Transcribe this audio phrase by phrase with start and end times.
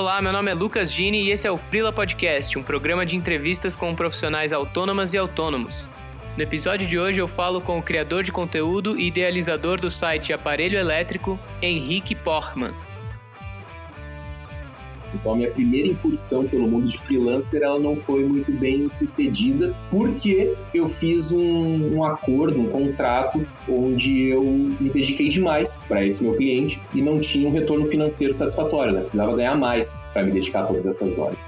[0.00, 3.18] Olá, meu nome é Lucas Gini e esse é o Frila Podcast, um programa de
[3.18, 5.90] entrevistas com profissionais autônomas e autônomos.
[6.38, 10.32] No episódio de hoje eu falo com o criador de conteúdo e idealizador do site
[10.32, 12.72] Aparelho Elétrico, Henrique Portman.
[15.14, 19.72] Então, a minha primeira incursão pelo mundo de freelancer ela não foi muito bem sucedida,
[19.90, 26.22] porque eu fiz um, um acordo, um contrato, onde eu me dediquei demais para esse
[26.22, 29.00] meu cliente e não tinha um retorno financeiro satisfatório, né?
[29.00, 31.38] precisava ganhar mais para me dedicar a todas essas horas.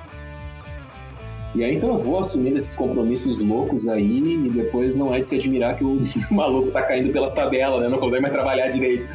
[1.55, 5.27] E aí então eu vou assumindo esses compromissos loucos aí e depois não é de
[5.27, 6.01] se admirar que o
[6.33, 7.89] maluco tá caindo pelas tabelas, né?
[7.89, 9.07] Não consegue mais trabalhar direito.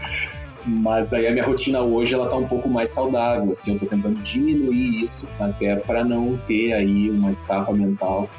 [0.67, 3.85] Mas aí a minha rotina hoje ela tá um pouco mais saudável, assim, eu tô
[3.85, 8.29] tentando diminuir isso até para não ter aí uma estafa mental.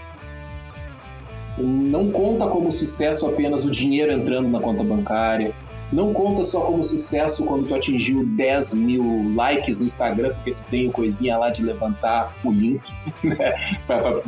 [1.56, 5.54] Não conta como sucesso apenas o dinheiro entrando na conta bancária.
[5.90, 10.62] Não conta só como sucesso quando tu atingiu 10 mil likes no Instagram, porque tu
[10.64, 12.92] tem coisinha lá de levantar o link,
[13.24, 13.54] né?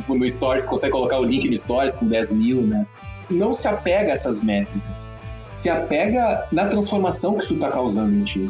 [0.09, 2.87] No Stories, consegue colocar o link no Stories com 10 mil, né?
[3.29, 5.11] Não se apega a essas métricas
[5.51, 8.49] se apega na transformação que isso está causando em ti.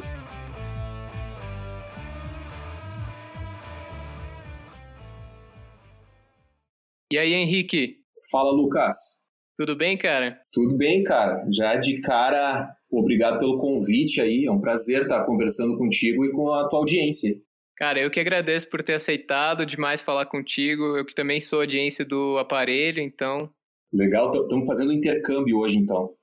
[7.12, 7.98] E aí, Henrique?
[8.32, 9.24] Fala, Lucas.
[9.58, 10.40] Tudo bem, cara?
[10.54, 11.44] Tudo bem, cara.
[11.52, 14.46] Já de cara, obrigado pelo convite aí.
[14.48, 17.36] É um prazer estar conversando contigo e com a tua audiência.
[17.76, 20.96] Cara, eu que agradeço por ter aceitado demais falar contigo.
[20.96, 23.50] Eu que também sou audiência do aparelho, então.
[23.92, 26.16] Legal, estamos fazendo intercâmbio hoje, então.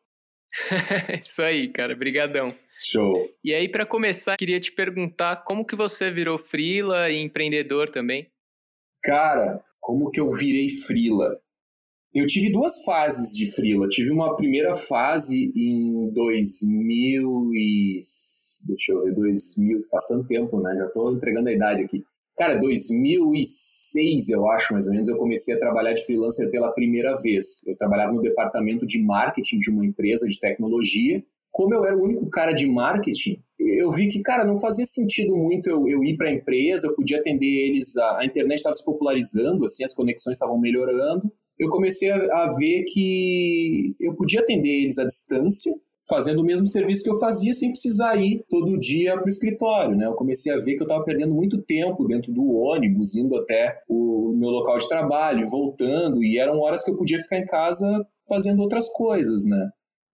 [1.23, 1.95] Isso aí, cara.
[1.95, 2.55] Brigadão.
[2.81, 3.27] Show.
[3.43, 8.29] E aí, para começar, queria te perguntar como que você virou frila e empreendedor também?
[9.03, 11.41] Cara, como que eu virei frila?
[12.15, 13.89] Eu tive duas fases de frila.
[13.89, 18.01] Tive uma primeira fase em 2000 e...
[18.67, 19.83] Deixa eu ver, 2000...
[19.91, 20.75] Faz tanto tempo, né?
[20.77, 22.05] Já tô entregando a idade aqui.
[22.37, 23.78] Cara, 2006,
[24.31, 27.67] eu acho, mais ou menos, eu comecei a trabalhar de freelancer pela primeira vez.
[27.67, 31.23] Eu trabalhava no departamento de marketing de uma empresa de tecnologia.
[31.51, 35.35] Como eu era o único cara de marketing, eu vi que, cara, não fazia sentido
[35.37, 38.75] muito eu, eu ir para a empresa, eu podia atender eles, a, a internet estava
[38.75, 41.33] se popularizando, assim, as conexões estavam melhorando.
[41.59, 45.75] Eu comecei a, a ver que eu podia atender eles à distância,
[46.09, 49.97] fazendo o mesmo serviço que eu fazia sem precisar ir todo dia para o escritório.
[49.97, 50.07] Né?
[50.07, 53.83] Eu comecei a ver que eu estava perdendo muito tempo dentro do ônibus, indo até
[53.89, 58.07] o meu local de trabalho, voltando, e eram horas que eu podia ficar em casa
[58.27, 59.71] fazendo outras coisas, né?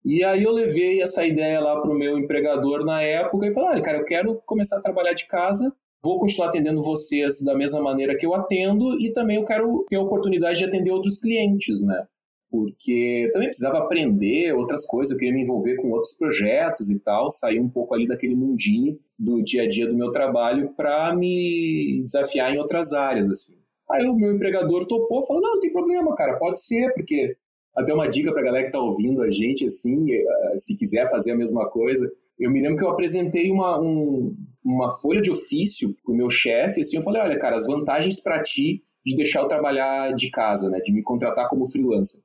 [0.05, 3.71] E aí eu levei essa ideia lá para o meu empregador na época e falei,
[3.71, 7.81] olha, cara, eu quero começar a trabalhar de casa, vou continuar atendendo vocês da mesma
[7.81, 11.81] maneira que eu atendo e também eu quero ter a oportunidade de atender outros clientes,
[11.83, 12.05] né?
[12.53, 17.31] Porque também precisava aprender outras coisas, eu queria me envolver com outros projetos e tal,
[17.31, 22.03] sair um pouco ali daquele mundinho do dia a dia do meu trabalho para me
[22.05, 23.55] desafiar em outras áreas, assim.
[23.91, 27.35] Aí o meu empregador topou, falou, não, não tem problema, cara, pode ser, porque
[27.75, 31.33] até uma dica para galera que está ouvindo a gente, assim, eh, se quiser fazer
[31.33, 32.07] a mesma coisa,
[32.39, 36.29] eu me lembro que eu apresentei uma, um, uma folha de ofício para o meu
[36.29, 40.31] chefe, assim, eu falei, olha, cara, as vantagens para ti de deixar eu trabalhar de
[40.31, 42.21] casa, né, de me contratar como freelancer.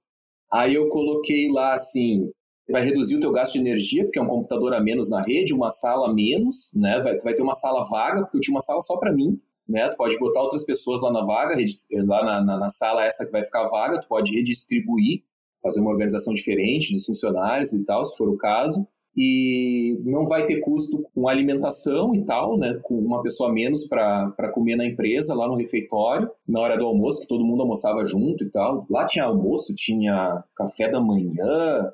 [0.51, 2.31] Aí eu coloquei lá assim,
[2.69, 5.53] vai reduzir o teu gasto de energia, porque é um computador a menos na rede,
[5.53, 7.01] uma sala a menos, né?
[7.01, 9.37] Vai, vai ter uma sala vaga, porque eu tinha uma sala só para mim,
[9.67, 9.89] né?
[9.89, 11.55] Tu pode botar outras pessoas lá na vaga,
[12.05, 15.23] lá na, na, na, sala essa que vai ficar vaga, tu pode redistribuir,
[15.61, 20.45] fazer uma organização diferente dos funcionários e tal, se for o caso e não vai
[20.45, 22.79] ter custo com alimentação e tal, né?
[22.83, 27.21] Com uma pessoa menos para comer na empresa, lá no refeitório, na hora do almoço,
[27.21, 28.85] que todo mundo almoçava junto e tal.
[28.87, 31.91] Lá tinha almoço, tinha café da manhã,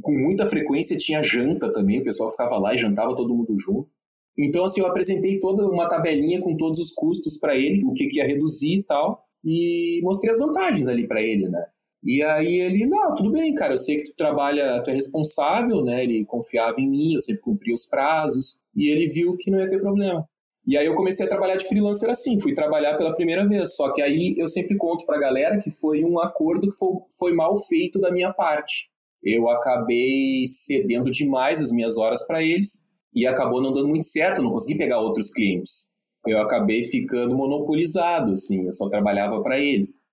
[0.00, 3.88] com muita frequência tinha janta também, o pessoal ficava lá e jantava todo mundo junto.
[4.38, 8.06] Então, assim, eu apresentei toda uma tabelinha com todos os custos para ele, o que,
[8.06, 11.62] que ia reduzir e tal, e mostrei as vantagens ali para ele, né?
[12.04, 15.82] E aí ele, não, tudo bem, cara, eu sei que tu trabalha, tu é responsável,
[15.82, 16.04] né?
[16.04, 19.68] Ele confiava em mim, eu sempre cumpria os prazos, e ele viu que não ia
[19.68, 20.28] ter problema.
[20.66, 23.74] E aí eu comecei a trabalhar de freelancer assim, fui trabalhar pela primeira vez.
[23.74, 27.32] Só que aí eu sempre conto pra galera que foi um acordo que foi, foi
[27.34, 28.90] mal feito da minha parte.
[29.22, 34.42] Eu acabei cedendo demais as minhas horas para eles e acabou não dando muito certo,
[34.42, 35.94] não consegui pegar outros clientes.
[36.26, 40.03] Eu acabei ficando monopolizado, assim, eu só trabalhava para eles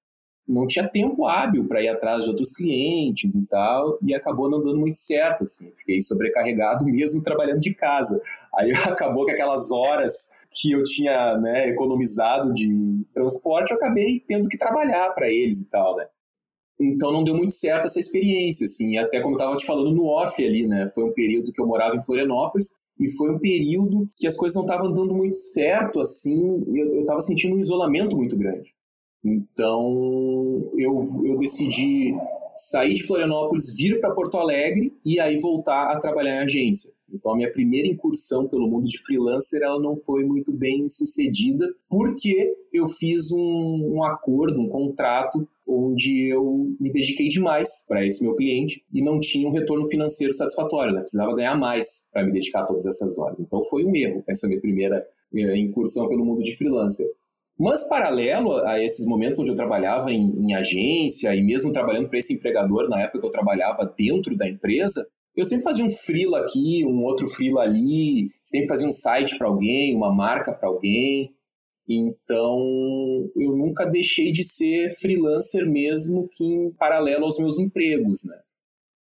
[0.51, 4.62] não tinha tempo hábil para ir atrás de outros clientes e tal, e acabou não
[4.62, 8.19] dando muito certo, assim, fiquei sobrecarregado mesmo trabalhando de casa.
[8.56, 14.50] Aí acabou que aquelas horas que eu tinha né, economizado de transporte, eu acabei tendo
[14.50, 16.07] que trabalhar para eles e tal, né.
[16.80, 20.07] Então não deu muito certo essa experiência, assim, até como eu estava te falando no
[20.07, 24.06] off ali, né, foi um período que eu morava em Florianópolis, e foi um período
[24.18, 28.38] que as coisas não estavam dando muito certo, assim, eu estava sentindo um isolamento muito
[28.38, 28.74] grande.
[29.23, 32.15] Então, eu, eu decidi
[32.56, 36.91] sair de Florianópolis, vir para Porto Alegre e aí voltar a trabalhar em agência.
[37.13, 41.65] Então, a minha primeira incursão pelo mundo de freelancer ela não foi muito bem sucedida,
[41.89, 48.24] porque eu fiz um, um acordo, um contrato, onde eu me dediquei demais para esse
[48.24, 51.01] meu cliente e não tinha um retorno financeiro satisfatório, né?
[51.01, 53.39] precisava ganhar mais para me dedicar a todas essas horas.
[53.39, 54.95] Então, foi um erro essa minha primeira
[55.33, 57.07] eh, incursão pelo mundo de freelancer.
[57.61, 62.17] Mas, paralelo a esses momentos onde eu trabalhava em, em agência e mesmo trabalhando para
[62.17, 66.39] esse empregador, na época que eu trabalhava dentro da empresa, eu sempre fazia um freela
[66.39, 71.35] aqui, um outro freela ali, sempre fazia um site para alguém, uma marca para alguém.
[71.87, 78.37] Então, eu nunca deixei de ser freelancer mesmo que em paralelo aos meus empregos, né?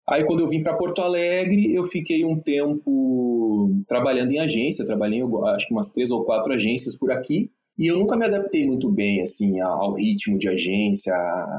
[0.06, 5.22] Aí, quando eu vim para Porto Alegre, eu fiquei um tempo trabalhando em agência, trabalhei
[5.54, 8.92] acho que umas três ou quatro agências por aqui, e eu nunca me adaptei muito
[8.92, 11.14] bem assim ao ritmo de agência,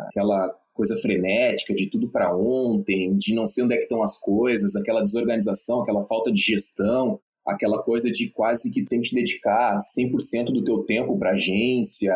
[0.07, 4.19] aquela coisa frenética de tudo para ontem, de não sei onde é que estão as
[4.19, 9.75] coisas, aquela desorganização, aquela falta de gestão, aquela coisa de quase que tem que dedicar
[9.79, 12.13] 100% do teu tempo para agência,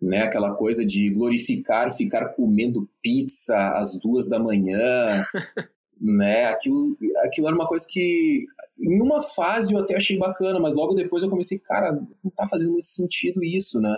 [0.00, 0.24] né?
[0.24, 5.24] Aquela coisa de glorificar ficar comendo pizza às duas da manhã,
[6.00, 6.46] né?
[6.46, 8.44] Aquilo, aquilo era uma coisa que
[8.78, 12.46] em uma fase eu até achei bacana, mas logo depois eu comecei, cara, não tá
[12.48, 13.96] fazendo muito sentido isso, né?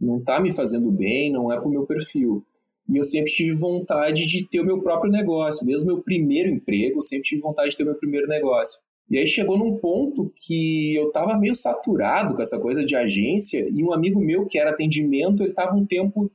[0.00, 2.44] Não tá me fazendo bem, não é pro meu perfil.
[2.88, 5.66] E eu sempre tive vontade de ter o meu próprio negócio.
[5.66, 8.80] Mesmo meu primeiro emprego, eu sempre tive vontade de ter o meu primeiro negócio.
[9.08, 13.68] E aí chegou num ponto que eu estava meio saturado com essa coisa de agência
[13.70, 16.30] e um amigo meu que era atendimento, ele estava um tempo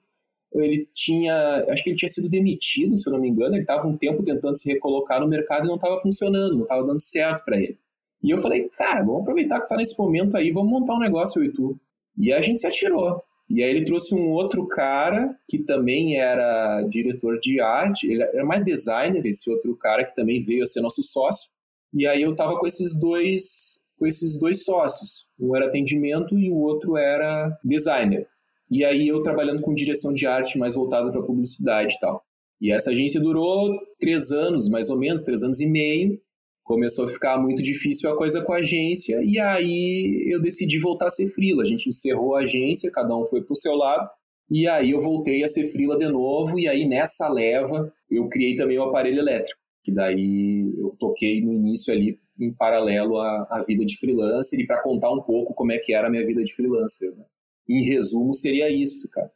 [0.62, 3.88] ele tinha, acho que ele tinha sido demitido, se eu não me engano, ele estava
[3.88, 7.45] um tempo tentando se recolocar no mercado e não estava funcionando, não estava dando certo
[7.45, 7.77] para ele.
[8.24, 11.42] E eu falei, cara, vamos aproveitar que está nesse momento aí, vamos montar um negócio
[11.42, 11.80] eu e tu.
[12.18, 13.21] E a gente se atirou.
[13.50, 18.45] E aí ele trouxe um outro cara que também era diretor de arte, ele era
[18.45, 21.51] mais designer, esse outro cara que também veio a ser nosso sócio.
[21.94, 25.27] E aí eu tava com esses dois com esses dois sócios.
[25.39, 28.27] Um era atendimento e o outro era designer.
[28.72, 32.24] E aí eu trabalhando com direção de arte mais voltada para publicidade e tal.
[32.60, 36.19] E essa agência durou três anos, mais ou menos, três anos e meio
[36.68, 41.08] começou a ficar muito difícil a coisa com a agência e aí eu decidi voltar
[41.08, 41.64] a ser frila.
[41.64, 44.10] A gente encerrou a agência, cada um foi para o seu lado
[44.52, 48.56] e aí eu voltei a ser frila de novo e aí nessa leva eu criei
[48.56, 53.64] também o aparelho elétrico, que daí eu toquei no início ali em paralelo à, à
[53.66, 56.44] vida de freelancer e para contar um pouco como é que era a minha vida
[56.44, 57.16] de freelancer.
[57.16, 57.24] Né?
[57.69, 59.31] Em resumo, seria isso, cara.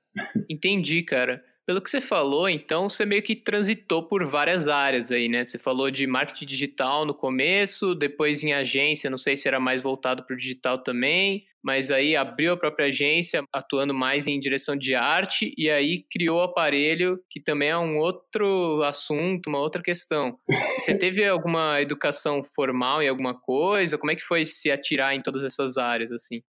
[0.50, 1.44] Entendi, cara.
[1.66, 5.44] Pelo que você falou, então, você meio que transitou por várias áreas aí, né?
[5.44, 9.82] Você falou de marketing digital no começo, depois em agência, não sei se era mais
[9.82, 14.76] voltado para o digital também, mas aí abriu a própria agência, atuando mais em direção
[14.76, 19.82] de arte, e aí criou o aparelho, que também é um outro assunto, uma outra
[19.82, 20.38] questão.
[20.78, 23.98] Você teve alguma educação formal em alguma coisa?
[23.98, 26.42] Como é que foi se atirar em todas essas áreas, assim?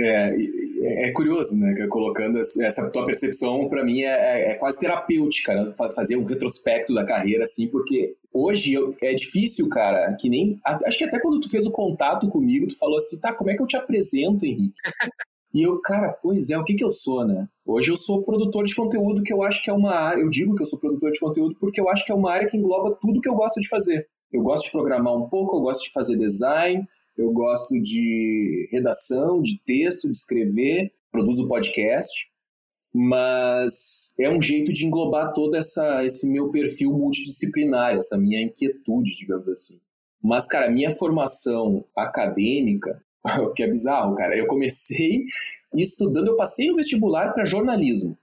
[0.00, 1.74] É, é, é, curioso, né?
[1.88, 5.72] Colocando essa tua percepção, para mim, é, é, é, quase terapêutica, né?
[5.94, 10.60] Fazer um retrospecto da carreira, assim, porque hoje eu, é difícil, cara, que nem.
[10.64, 13.56] Acho que até quando tu fez o contato comigo, tu falou assim, tá, como é
[13.56, 14.74] que eu te apresento, Henrique?
[15.54, 17.48] E eu, cara, pois é, o que que eu sou, né?
[17.66, 20.20] Hoje eu sou produtor de conteúdo, que eu acho que é uma área.
[20.20, 22.46] Eu digo que eu sou produtor de conteúdo porque eu acho que é uma área
[22.46, 24.06] que engloba tudo que eu gosto de fazer.
[24.30, 26.86] Eu gosto de programar um pouco, eu gosto de fazer design,
[27.18, 32.30] eu gosto de redação, de texto, de escrever, produzo podcast,
[32.94, 39.16] mas é um jeito de englobar todo essa, esse meu perfil multidisciplinar, essa minha inquietude,
[39.16, 39.80] digamos assim.
[40.22, 43.02] Mas, cara, minha formação acadêmica,
[43.40, 45.24] o que é bizarro, cara, eu comecei
[45.74, 48.16] estudando, eu passei no vestibular para jornalismo.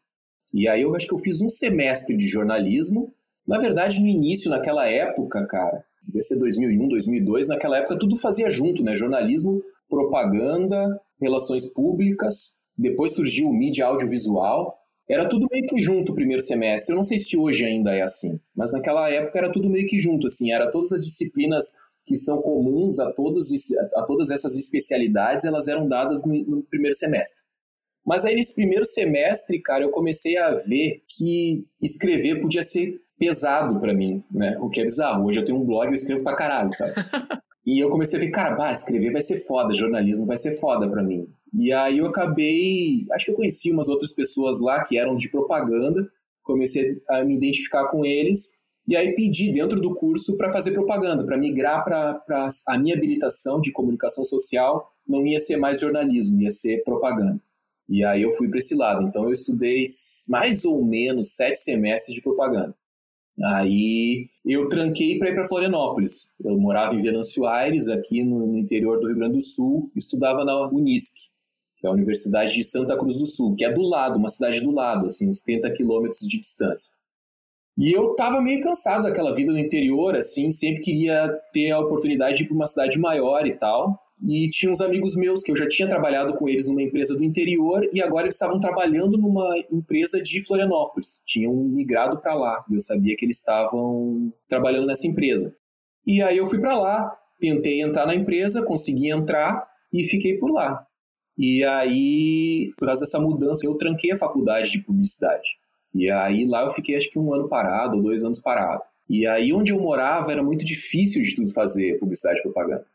[0.53, 3.13] E aí eu acho que eu fiz um semestre de jornalismo.
[3.45, 8.49] Na verdade, no início, naquela época, cara, devia ser 2001, 2002, naquela época tudo fazia
[8.49, 8.95] junto, né?
[8.95, 14.75] Jornalismo, propaganda, relações públicas, depois surgiu o mídia audiovisual,
[15.09, 16.91] era tudo meio que junto o primeiro semestre.
[16.91, 19.99] Eu não sei se hoje ainda é assim, mas naquela época era tudo meio que
[19.99, 23.49] junto, assim, era todas as disciplinas que são comuns a, todos,
[23.95, 27.43] a todas essas especialidades, elas eram dadas no, no primeiro semestre.
[28.05, 33.79] Mas aí nesse primeiro semestre, cara, eu comecei a ver que escrever podia ser pesado
[33.79, 34.57] para mim, né?
[34.59, 35.25] O que é bizarro.
[35.25, 36.93] Hoje eu tenho um blog e eu escrevo pra caralho, sabe?
[37.65, 40.89] e eu comecei a ver, cara, bah, escrever vai ser foda, jornalismo vai ser foda
[40.89, 41.27] para mim.
[41.53, 45.29] E aí eu acabei, acho que eu conheci umas outras pessoas lá que eram de
[45.29, 46.05] propaganda,
[46.43, 51.25] comecei a me identificar com eles E aí pedi dentro do curso para fazer propaganda,
[51.25, 52.21] para migrar para
[52.67, 57.41] a minha habilitação de comunicação social, não ia ser mais jornalismo, ia ser propaganda.
[57.89, 59.03] E aí eu fui para esse lado.
[59.03, 59.83] Então eu estudei
[60.29, 62.75] mais ou menos sete semestres de propaganda.
[63.43, 66.35] Aí eu tranquei para ir para Florianópolis.
[66.43, 70.45] Eu morava em Venâncio Aires, aqui no, no, interior do Rio Grande do Sul, estudava
[70.45, 71.31] na Unisc,
[71.77, 74.61] que é a Universidade de Santa Cruz do Sul, que é do lado, uma cidade
[74.61, 76.93] do lado, assim, uns 30 quilômetros de distância.
[77.77, 82.37] E eu tava meio cansado daquela vida no interior, assim, sempre queria ter a oportunidade
[82.37, 83.99] de ir para uma cidade maior e tal.
[84.23, 87.23] E tinha uns amigos meus que eu já tinha trabalhado com eles numa empresa do
[87.23, 91.21] interior e agora eles estavam trabalhando numa empresa de Florianópolis.
[91.25, 95.53] Tinham migrado para lá e eu sabia que eles estavam trabalhando nessa empresa.
[96.07, 100.51] E aí eu fui para lá, tentei entrar na empresa, consegui entrar e fiquei por
[100.51, 100.85] lá.
[101.37, 105.57] E aí, por causa dessa mudança, eu tranquei a faculdade de publicidade.
[105.93, 108.81] E aí lá eu fiquei acho que um ano parado, ou dois anos parado.
[109.09, 112.85] E aí onde eu morava era muito difícil de tu fazer publicidade e propaganda.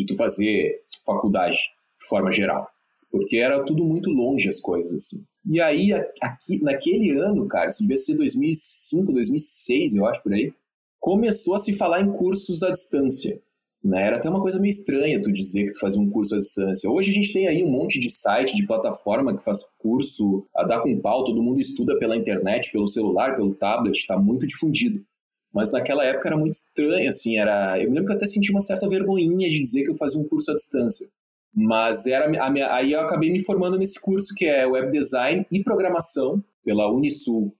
[0.00, 1.58] De tu fazer faculdade
[2.00, 2.66] de forma geral.
[3.10, 5.24] Porque era tudo muito longe as coisas, assim.
[5.44, 5.92] E aí,
[6.22, 10.54] aqui, naquele ano, cara, isso devia ser 2005, 2006, eu acho, por aí,
[10.98, 13.38] começou a se falar em cursos à distância.
[13.84, 14.06] Né?
[14.06, 16.90] Era até uma coisa meio estranha tu dizer que tu fazia um curso à distância.
[16.90, 20.64] Hoje a gente tem aí um monte de site, de plataforma que faz curso a
[20.64, 25.04] dar com pau, todo mundo estuda pela internet, pelo celular, pelo tablet, está muito difundido.
[25.52, 27.78] Mas naquela época era muito estranho, assim, era...
[27.78, 30.20] Eu me lembro que eu até senti uma certa vergonhinha de dizer que eu fazia
[30.20, 31.08] um curso à distância.
[31.52, 32.72] Mas era minha...
[32.72, 37.52] aí eu acabei me formando nesse curso que é Web Design e Programação pela Unisul.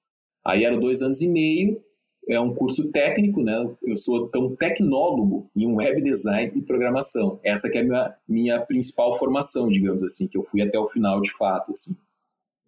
[0.44, 1.82] Aí eram dois anos e meio,
[2.28, 3.54] é um curso técnico, né?
[3.82, 7.40] Eu sou tão tecnólogo em web design e programação.
[7.42, 10.86] Essa que é a minha, minha principal formação, digamos assim, que eu fui até o
[10.86, 11.96] final de fato, assim.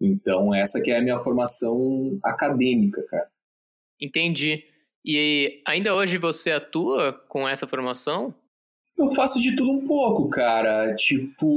[0.01, 3.29] Então, essa que é a minha formação acadêmica, cara.
[4.01, 4.65] Entendi.
[5.05, 8.33] E ainda hoje você atua com essa formação?
[8.97, 10.95] Eu faço de tudo um pouco, cara.
[10.95, 11.47] Tipo,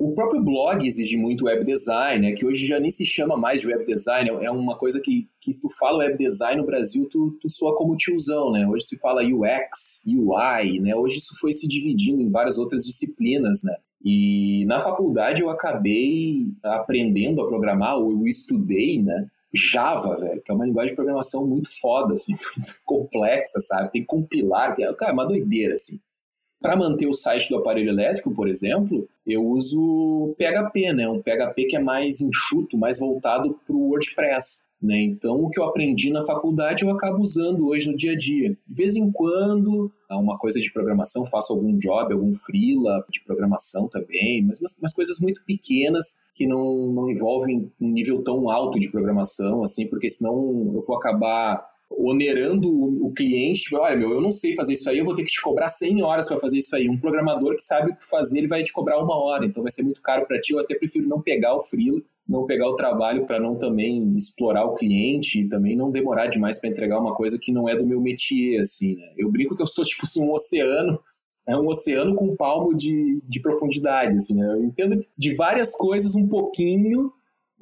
[0.00, 2.34] o próprio blog exige muito web design, né?
[2.34, 4.30] Que hoje já nem se chama mais de web design.
[4.42, 7.96] É uma coisa que, que tu fala web design no Brasil, tu, tu soa como
[7.96, 8.66] tiozão, né?
[8.66, 10.96] Hoje se fala UX, UI, né?
[10.96, 13.76] Hoje isso foi se dividindo em várias outras disciplinas, né?
[14.02, 19.28] E na faculdade eu acabei aprendendo a programar, ou eu estudei, né?
[19.54, 23.92] Java, velho, que é uma linguagem de programação muito foda, assim, muito complexa, sabe?
[23.92, 26.00] Tem que compilar, que é, cara, é uma doideira, assim.
[26.60, 31.08] Para manter o site do aparelho elétrico, por exemplo, eu uso PHP, né?
[31.08, 34.66] Um PHP que é mais enxuto, mais voltado para o WordPress.
[34.84, 35.00] Né?
[35.02, 38.50] Então, o que eu aprendi na faculdade eu acabo usando hoje no dia a dia.
[38.50, 43.88] De vez em quando, uma coisa de programação, faço algum job, algum freela de programação
[43.88, 48.90] também, mas umas, coisas muito pequenas que não, não envolvem um nível tão alto de
[48.90, 50.34] programação, assim, porque senão
[50.74, 51.64] eu vou acabar
[51.98, 55.30] onerando o, cliente, olha, meu, eu não sei fazer isso aí, eu vou ter que
[55.30, 56.88] te cobrar 100 horas para fazer isso aí.
[56.88, 59.72] Um programador que sabe o que fazer, ele vai te cobrar uma hora, então vai
[59.72, 60.52] ser muito caro para ti.
[60.52, 64.64] Eu até prefiro não pegar o freela, não pegar o trabalho para não também explorar
[64.64, 67.86] o cliente e também não demorar demais para entregar uma coisa que não é do
[67.86, 69.12] meu métier, assim, né?
[69.16, 70.98] Eu brinco que eu sou, tipo assim, um oceano
[71.46, 74.46] é um oceano com um palmo de, de profundidade, assim, né?
[74.54, 77.12] Eu entendo de várias coisas um pouquinho,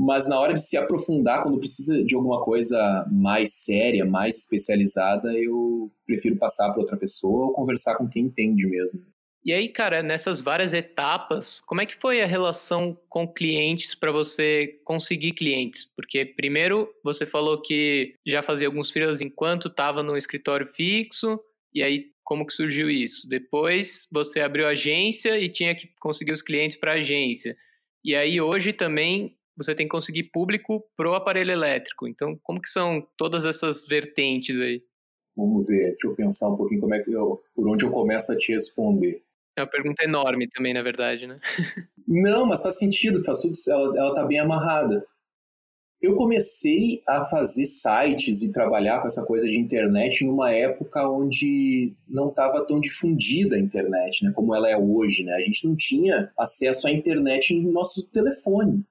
[0.05, 5.33] mas na hora de se aprofundar, quando precisa de alguma coisa mais séria, mais especializada,
[5.33, 9.01] eu prefiro passar para outra pessoa ou conversar com quem entende mesmo.
[9.45, 14.11] E aí, cara, nessas várias etapas, como é que foi a relação com clientes para
[14.11, 15.85] você conseguir clientes?
[15.85, 21.39] Porque primeiro você falou que já fazia alguns freelas enquanto estava no escritório fixo,
[21.73, 23.29] e aí como que surgiu isso?
[23.29, 27.57] Depois você abriu agência e tinha que conseguir os clientes para agência.
[28.05, 32.07] E aí hoje também você tem que conseguir público pro aparelho elétrico.
[32.09, 34.83] Então, como que são todas essas vertentes aí?
[35.37, 38.33] Vamos ver, deixa eu pensar um pouquinho como é que eu, por onde eu começo
[38.33, 39.23] a te responder.
[39.57, 41.41] É uma pergunta enorme também, na verdade, né?
[42.07, 45.07] Não, mas faz sentido, faz tudo, ela, ela tá bem amarrada.
[46.01, 51.95] Eu comecei a fazer sites e trabalhar com essa coisa de internet numa época onde
[52.09, 55.33] não estava tão difundida a internet, né, como ela é hoje, né?
[55.35, 58.85] A gente não tinha acesso à internet no nosso telefone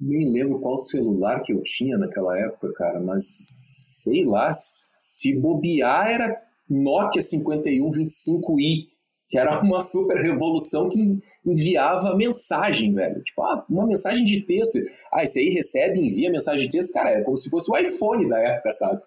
[0.00, 6.08] nem lembro qual celular que eu tinha naquela época, cara, mas sei lá, se bobear
[6.08, 8.88] era Nokia 5125i,
[9.28, 13.22] que era uma super revolução que enviava mensagem, velho.
[13.22, 14.78] Tipo, ah, uma mensagem de texto.
[15.12, 16.92] Ah, esse aí recebe envia mensagem de texto.
[16.92, 19.00] Cara, é como se fosse o iPhone da época, sabe?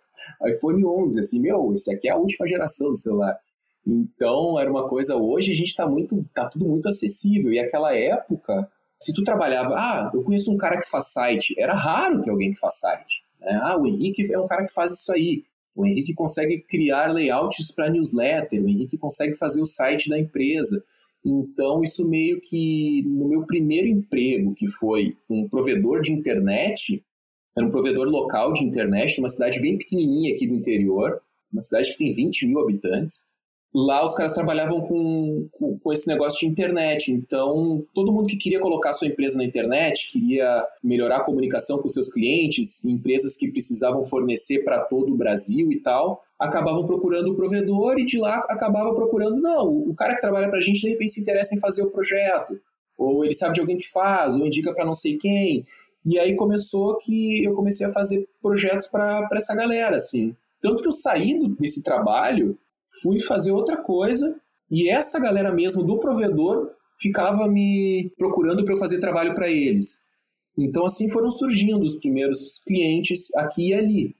[0.45, 3.37] IPhone 11, assim, meu, esse aqui é a última geração do celular.
[3.87, 7.53] Então, era uma coisa, hoje a gente tá muito, tá tudo muito acessível.
[7.53, 8.69] E aquela época,
[9.01, 12.51] se tu trabalhava, ah, eu conheço um cara que faz site, era raro ter alguém
[12.51, 13.23] que faz site.
[13.39, 13.59] Né?
[13.63, 15.43] Ah, o Henrique é um cara que faz isso aí.
[15.75, 20.83] o Henrique consegue criar layouts para newsletter, o Henrique consegue fazer o site da empresa.
[21.25, 27.03] Então, isso meio que no meu primeiro emprego, que foi um provedor de internet,
[27.55, 31.91] era um provedor local de internet, uma cidade bem pequenininha aqui do interior, uma cidade
[31.91, 33.28] que tem 20 mil habitantes.
[33.73, 37.11] Lá os caras trabalhavam com, com, com, esse negócio de internet.
[37.11, 41.87] Então, todo mundo que queria colocar sua empresa na internet, queria melhorar a comunicação com
[41.87, 47.35] seus clientes, empresas que precisavam fornecer para todo o Brasil e tal, acabavam procurando o
[47.35, 50.89] provedor e de lá acabava procurando, não, o cara que trabalha para a gente de
[50.89, 52.59] repente se interessa em fazer o projeto,
[52.97, 55.63] ou ele sabe de alguém que faz, ou indica para não sei quem.
[56.05, 60.35] E aí começou que eu comecei a fazer projetos para essa galera, assim.
[60.61, 62.57] Tanto que eu saí desse trabalho
[63.01, 68.79] fui fazer outra coisa e essa galera mesmo do provedor ficava me procurando para eu
[68.79, 70.03] fazer trabalho para eles.
[70.57, 74.15] Então assim foram surgindo os primeiros clientes aqui e ali.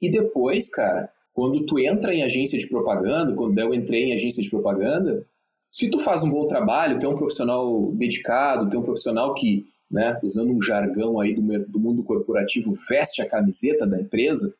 [0.00, 4.42] E depois, cara, quando tu entra em agência de propaganda, quando eu entrei em agência
[4.42, 5.26] de propaganda,
[5.72, 10.18] se tu faz um bom trabalho, tem um profissional dedicado, tem um profissional que, né,
[10.22, 14.52] usando um jargão aí do, do mundo corporativo, veste a camiseta da empresa,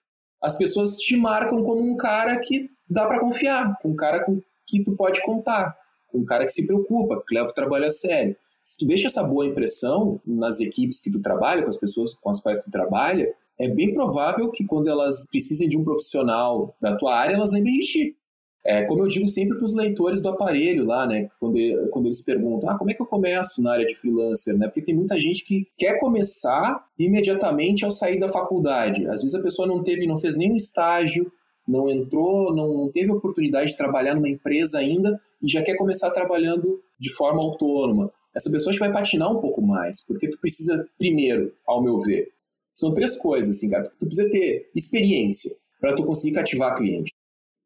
[0.43, 4.85] as pessoas te marcam como um cara que dá para confiar, um cara com que
[4.85, 5.77] tu pode contar,
[6.15, 8.37] um cara que se preocupa, que leva o trabalho a sério.
[8.63, 12.31] Se tu deixa essa boa impressão nas equipes que tu trabalha, com as pessoas com
[12.31, 16.97] as quais tu trabalha, é bem provável que quando elas precisem de um profissional da
[16.97, 18.17] tua área, elas lembrem de ti.
[18.65, 21.59] É, como eu digo sempre para os leitores do aparelho lá, né, quando,
[21.91, 24.67] quando eles perguntam, ah, como é que eu começo na área de freelancer, né?
[24.67, 29.07] Porque tem muita gente que quer começar imediatamente ao sair da faculdade.
[29.07, 31.33] Às vezes a pessoa não teve, não fez nenhum estágio,
[31.71, 36.83] não entrou, não teve oportunidade de trabalhar numa empresa ainda e já quer começar trabalhando
[36.99, 38.13] de forma autônoma.
[38.35, 42.29] Essa pessoa vai patinar um pouco mais, porque tu precisa, primeiro, ao meu ver,
[42.73, 43.91] são três coisas, assim, cara.
[43.99, 47.13] Tu precisa ter experiência para tu conseguir cativar cliente.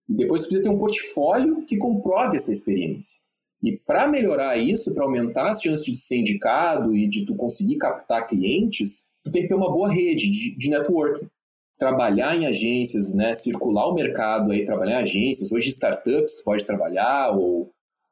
[0.09, 3.21] E depois tu precisa ter um portfólio que comprove essa experiência.
[3.63, 7.79] E para melhorar isso, para aumentar as chances de ser indicado e de tu conseguir
[7.79, 11.27] captar clientes, tu tem que ter uma boa rede de, de networking
[11.79, 17.31] trabalhar em agências, né, circular o mercado aí, trabalhar em agências, hoje startups pode trabalhar
[17.31, 17.63] ou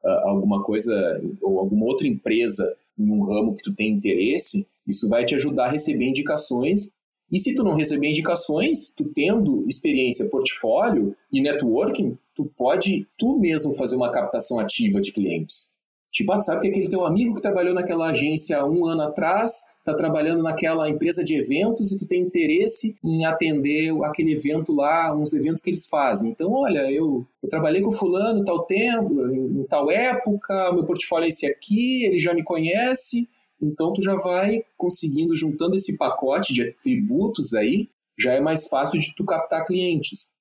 [0.03, 5.09] uh, alguma coisa ou alguma outra empresa em um ramo que tu tem interesse, isso
[5.09, 6.93] vai te ajudar a receber indicações.
[7.31, 13.39] E se tu não receber indicações, tu tendo experiência, portfólio e networking, tu pode tu
[13.39, 15.72] mesmo fazer uma captação ativa de clientes.
[16.13, 19.95] Tipo, ah, sabe que aquele teu amigo que trabalhou naquela agência um ano atrás está
[19.95, 25.33] trabalhando naquela empresa de eventos e tu tem interesse em atender aquele evento lá, uns
[25.33, 26.29] eventos que eles fazem.
[26.29, 31.29] Então, olha, eu, eu trabalhei com fulano tal tempo, em tal época, meu portfólio é
[31.29, 33.27] esse aqui, ele já me conhece,
[33.59, 38.99] então tu já vai conseguindo, juntando esse pacote de atributos aí, já é mais fácil
[38.99, 40.31] de tu captar clientes.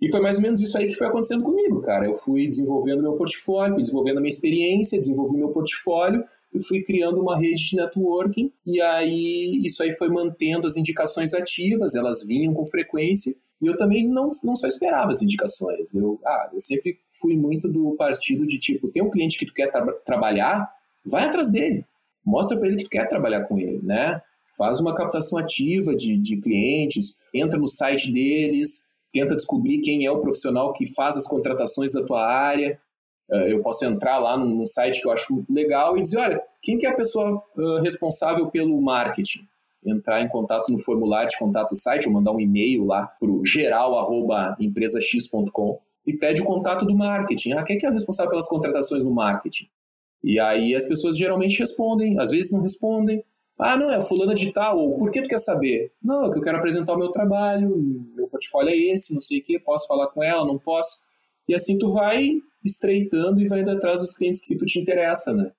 [0.00, 2.06] E foi mais ou menos isso aí que foi acontecendo comigo, cara.
[2.06, 7.20] Eu fui desenvolvendo meu portfólio, desenvolvendo a minha experiência, desenvolvi meu portfólio e fui criando
[7.20, 8.50] uma rede de networking.
[8.66, 13.34] E aí isso aí foi mantendo as indicações ativas, elas vinham com frequência.
[13.60, 15.94] E eu também não, não só esperava as indicações.
[15.94, 19.52] Eu, ah, eu sempre fui muito do partido de tipo, tem um cliente que tu
[19.52, 20.66] quer tra trabalhar,
[21.04, 21.84] vai atrás dele.
[22.24, 24.22] Mostra para ele que tu quer trabalhar com ele, né?
[24.56, 30.10] Faz uma captação ativa de, de clientes, entra no site deles, tenta descobrir quem é
[30.10, 32.80] o profissional que faz as contratações da tua área.
[33.30, 36.76] Uh, eu posso entrar lá num, site que eu acho legal e dizer, olha, quem
[36.78, 37.40] que é a pessoa
[37.82, 39.48] responsável pelo marketing?
[39.84, 43.30] Entrar em contato no formulário de contato do site, ou mandar um e-mail lá para
[43.30, 47.52] o geral.empresax.com e pede o contato do marketing.
[47.52, 49.68] Ah, quem que é o responsável pelas contratações no marketing?
[50.22, 53.24] E aí as pessoas geralmente respondem, às vezes não respondem,
[53.62, 55.92] ah, não, é fulana de tal, ou por que tu quer saber?
[56.02, 57.68] Não, é que eu quero apresentar o meu trabalho,
[58.14, 61.02] meu portfólio é esse, não sei o que, posso falar com ela, não posso.
[61.48, 62.30] E assim tu vai
[62.64, 65.52] estreitando e vai indo atrás dos clientes que tu te interessa, né?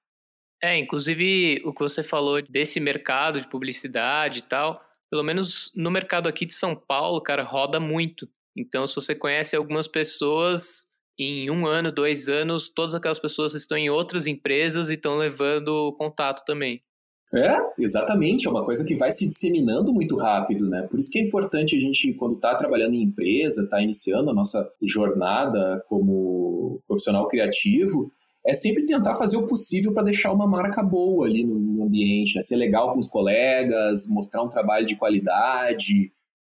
[0.63, 5.89] É, inclusive o que você falou desse mercado de publicidade e tal, pelo menos no
[5.89, 8.27] mercado aqui de São Paulo, cara, roda muito.
[8.55, 10.85] Então, se você conhece algumas pessoas,
[11.17, 15.93] em um ano, dois anos, todas aquelas pessoas estão em outras empresas e estão levando
[15.97, 16.81] contato também.
[17.33, 20.81] É, exatamente, é uma coisa que vai se disseminando muito rápido, né?
[20.89, 24.33] Por isso que é importante a gente, quando está trabalhando em empresa, está iniciando a
[24.33, 28.11] nossa jornada como profissional criativo,
[28.45, 32.41] é sempre tentar fazer o possível para deixar uma marca boa ali no ambiente, né?
[32.41, 36.11] ser legal com os colegas, mostrar um trabalho de qualidade.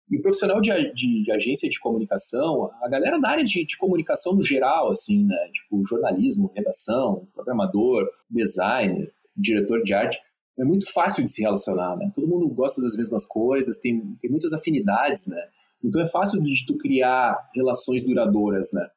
[0.10, 3.78] E o profissional de, de, de, agência de comunicação, a galera da área de, de,
[3.78, 5.50] comunicação no geral, assim, né?
[5.54, 10.20] Tipo jornalismo, redação, programador, designer, diretor de arte,
[10.58, 12.12] é muito fácil de se relacionar, né?
[12.16, 15.42] Todo mundo gosta das mesmas coisas, tem, tem muitas afinidades, né?
[15.84, 18.88] Então é fácil de tu criar relações duradouras, né?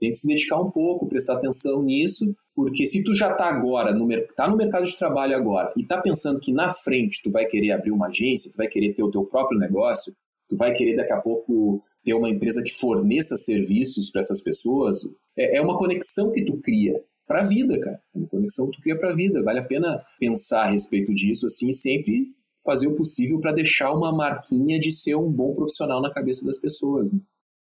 [0.00, 3.92] Tem que se dedicar um pouco, prestar atenção nisso, porque se tu já está agora,
[3.92, 7.46] no, tá no mercado de trabalho agora, e está pensando que na frente tu vai
[7.46, 10.14] querer abrir uma agência, tu vai querer ter o teu próprio negócio,
[10.48, 15.00] tu vai querer daqui a pouco ter uma empresa que forneça serviços para essas pessoas,
[15.36, 18.00] é, é uma conexão que tu cria para a vida, cara.
[18.14, 19.42] É uma conexão que tu cria para a vida.
[19.42, 22.34] Vale a pena pensar a respeito disso, assim, sempre
[22.64, 26.58] fazer o possível para deixar uma marquinha de ser um bom profissional na cabeça das
[26.58, 27.12] pessoas.
[27.12, 27.20] Né?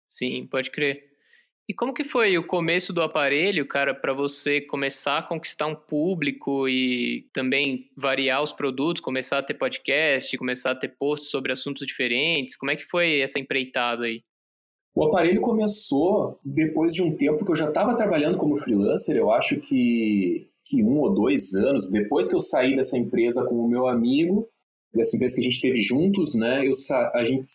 [0.07, 1.13] Sim, pode crer.
[1.69, 5.77] E como que foi o começo do aparelho, cara, para você começar a conquistar um
[5.77, 11.53] público e também variar os produtos, começar a ter podcast, começar a ter posts sobre
[11.53, 12.57] assuntos diferentes?
[12.57, 14.23] Como é que foi essa empreitada aí?
[14.95, 19.31] O aparelho começou depois de um tempo que eu já estava trabalhando como freelancer, eu
[19.31, 23.69] acho que, que um ou dois anos, depois que eu saí dessa empresa com o
[23.69, 24.47] meu amigo,
[24.93, 26.67] dessa empresa que a gente teve juntos, né?
[26.67, 26.73] Eu,
[27.15, 27.47] a gente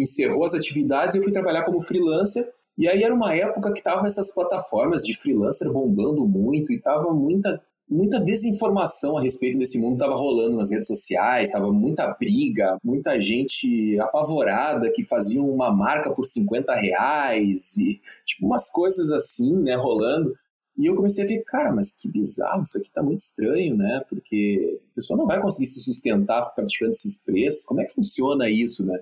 [0.00, 2.44] encerrou as atividades e eu fui trabalhar como freelancer.
[2.76, 7.14] E aí era uma época que tava essas plataformas de freelancer bombando muito e tava
[7.14, 12.78] muita muita desinformação a respeito desse mundo estava rolando nas redes sociais, estava muita briga,
[12.82, 19.62] muita gente apavorada que fazia uma marca por 50 reais e tipo umas coisas assim,
[19.62, 20.34] né, rolando.
[20.76, 24.02] E eu comecei a ver, cara, mas que bizarro, isso aqui tá muito estranho, né?
[24.08, 27.64] Porque a pessoa não vai conseguir se sustentar praticando esses preços.
[27.64, 28.98] Como é que funciona isso, né?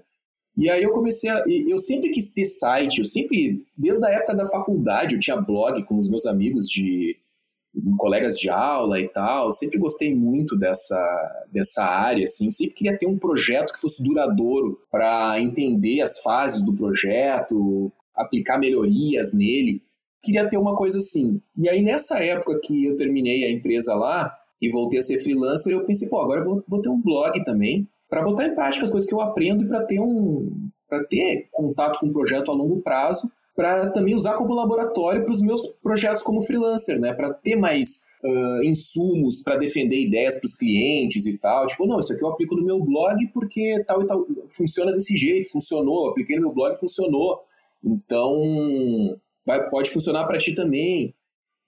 [0.55, 1.43] E aí eu comecei a.
[1.47, 5.83] Eu sempre quis ter site, eu sempre, desde a época da faculdade, eu tinha blog
[5.85, 7.17] com os meus amigos de
[7.97, 13.07] colegas de aula e tal, sempre gostei muito dessa, dessa área, assim, sempre queria ter
[13.07, 19.81] um projeto que fosse duradouro para entender as fases do projeto, aplicar melhorias nele.
[20.23, 21.41] Queria ter uma coisa assim.
[21.57, 25.73] E aí, nessa época que eu terminei a empresa lá e voltei a ser freelancer,
[25.73, 28.85] eu pensei, pô, agora eu vou, vou ter um blog também para botar em prática
[28.85, 32.51] as coisas que eu aprendo e para ter um para ter contato com o projeto
[32.51, 37.13] a longo prazo, para também usar como laboratório para os meus projetos como freelancer, né?
[37.13, 41.67] Para ter mais uh, insumos para defender ideias para os clientes e tal.
[41.67, 45.17] Tipo, não, isso aqui eu aplico no meu blog porque tal e tal funciona desse
[45.17, 47.41] jeito, funcionou, apliquei no meu blog, funcionou.
[47.85, 51.15] Então, vai, pode funcionar para ti também.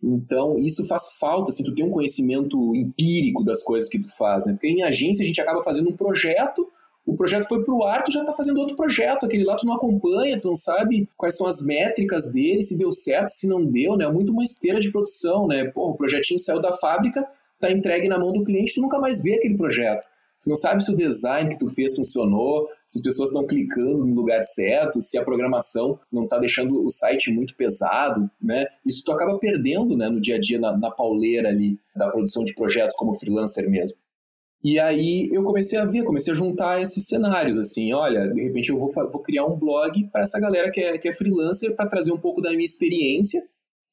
[0.03, 4.45] Então, isso faz falta, assim, tu tem um conhecimento empírico das coisas que tu faz,
[4.47, 4.53] né?
[4.53, 6.71] Porque em agência a gente acaba fazendo um projeto,
[7.07, 9.75] o projeto foi pro ar, tu já tá fazendo outro projeto, aquele lá tu não
[9.75, 13.97] acompanha, tu não sabe quais são as métricas dele, se deu certo, se não deu,
[13.97, 14.07] né?
[14.07, 15.67] É muito uma esteira de produção, né?
[15.67, 17.27] Pô, o projetinho saiu da fábrica,
[17.61, 20.07] tá entregue na mão do cliente, tu nunca mais vê aquele projeto.
[20.43, 24.05] Tu não sabe se o design que tu fez funcionou, se as pessoas estão clicando
[24.05, 28.67] no lugar certo, se a programação não está deixando o site muito pesado, né?
[28.85, 32.45] Isso tu acaba perdendo, né, no dia a dia, na, na pauleira ali da produção
[32.45, 33.97] de projetos como freelancer mesmo.
[34.65, 38.71] E aí eu comecei a ver, comecei a juntar esses cenários, assim, olha, de repente
[38.71, 41.87] eu vou, vou criar um blog para essa galera que é, que é freelancer, para
[41.87, 43.47] trazer um pouco da minha experiência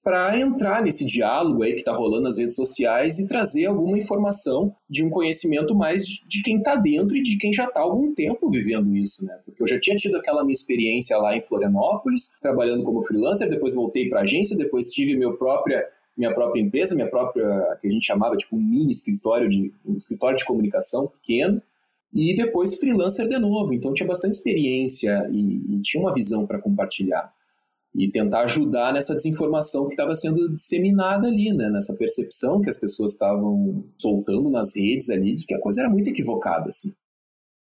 [0.04, 4.74] para entrar nesse diálogo aí que está rolando nas redes sociais e trazer alguma informação
[4.90, 8.14] de um conhecimento mais de quem está dentro e de quem já está há algum
[8.14, 9.38] tempo vivendo isso, né?
[9.46, 13.76] Porque eu já tinha tido aquela minha experiência lá em Florianópolis, trabalhando como freelancer, depois
[13.76, 15.86] voltei para agência, depois tive meu própria
[16.18, 19.96] minha própria empresa, minha própria que a gente chamava tipo um mini escritório de um
[19.96, 21.62] escritório de comunicação pequeno
[22.14, 23.74] e depois freelancer de novo.
[23.74, 27.34] Então tinha bastante experiência e, e tinha uma visão para compartilhar
[27.94, 31.70] e tentar ajudar nessa desinformação que estava sendo disseminada ali, né?
[31.70, 35.90] nessa percepção que as pessoas estavam soltando nas redes ali de que a coisa era
[35.90, 36.94] muito equivocada, assim.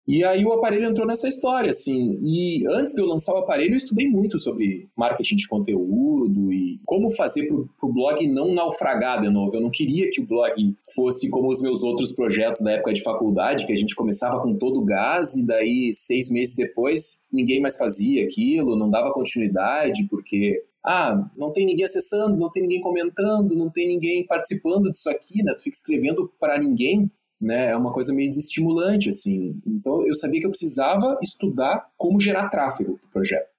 [0.08, 2.16] E aí o aparelho entrou nessa história, assim.
[2.22, 6.80] E antes de eu lançar o aparelho, eu estudei muito sobre marketing de conteúdo e
[6.84, 9.56] como fazer para o blog não naufragar de novo.
[9.56, 10.54] Eu não queria que o blog
[10.94, 14.54] fosse como os meus outros projetos da época de faculdade, que a gente começava com
[14.54, 20.06] todo o gás e daí seis meses depois ninguém mais fazia aquilo, não dava continuidade
[20.08, 25.10] porque ah, não tem ninguém acessando, não tem ninguém comentando, não tem ninguém participando disso
[25.10, 25.52] aqui, né?
[25.56, 27.70] Tu fica escrevendo para ninguém né?
[27.70, 29.60] É uma coisa meio desestimulante, assim.
[29.66, 33.56] Então eu sabia que eu precisava estudar como gerar tráfego para o projeto.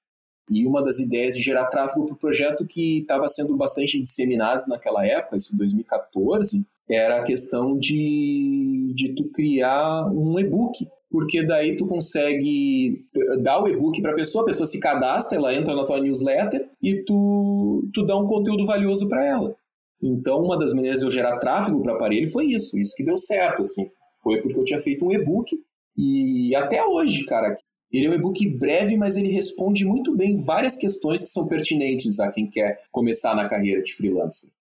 [0.50, 4.66] E uma das ideias de gerar tráfego para o projeto que estava sendo bastante disseminado
[4.68, 10.88] naquela época, isso em 2014, era a questão de, de tu criar um e-book.
[11.10, 13.06] Porque daí tu consegue
[13.42, 16.70] dar o e-book para a pessoa, a pessoa se cadastra, ela entra na tua newsletter
[16.84, 19.56] e tu, tu dá um conteúdo valioso para ela.
[20.02, 23.18] Então, uma das maneiras de eu gerar tráfego para aparelho foi isso, isso que deu
[23.18, 23.88] certo, assim.
[24.22, 25.56] Foi porque eu tinha feito um e-book
[25.98, 27.58] e até hoje, cara,
[27.92, 32.20] ele é um e-book breve, mas ele responde muito bem várias questões que são pertinentes
[32.20, 34.52] a quem quer começar na carreira de freelancer.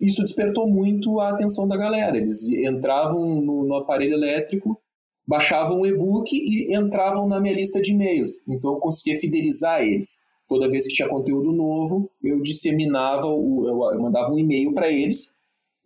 [0.00, 2.16] Isso despertou muito a atenção da galera.
[2.16, 4.80] Eles entravam no, no aparelho elétrico
[5.26, 8.46] baixavam o e-book e entravam na minha lista de e-mails.
[8.48, 10.25] Então eu conseguia fidelizar eles.
[10.48, 15.36] Toda vez que tinha conteúdo novo, eu disseminava, o, eu mandava um e-mail para eles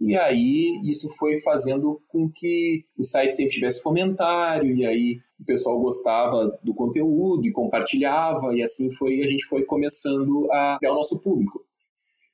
[0.01, 5.45] e aí isso foi fazendo com que o site sempre tivesse comentário, e aí o
[5.45, 10.93] pessoal gostava do conteúdo e compartilhava, e assim foi a gente foi começando a criar
[10.93, 11.63] o nosso público.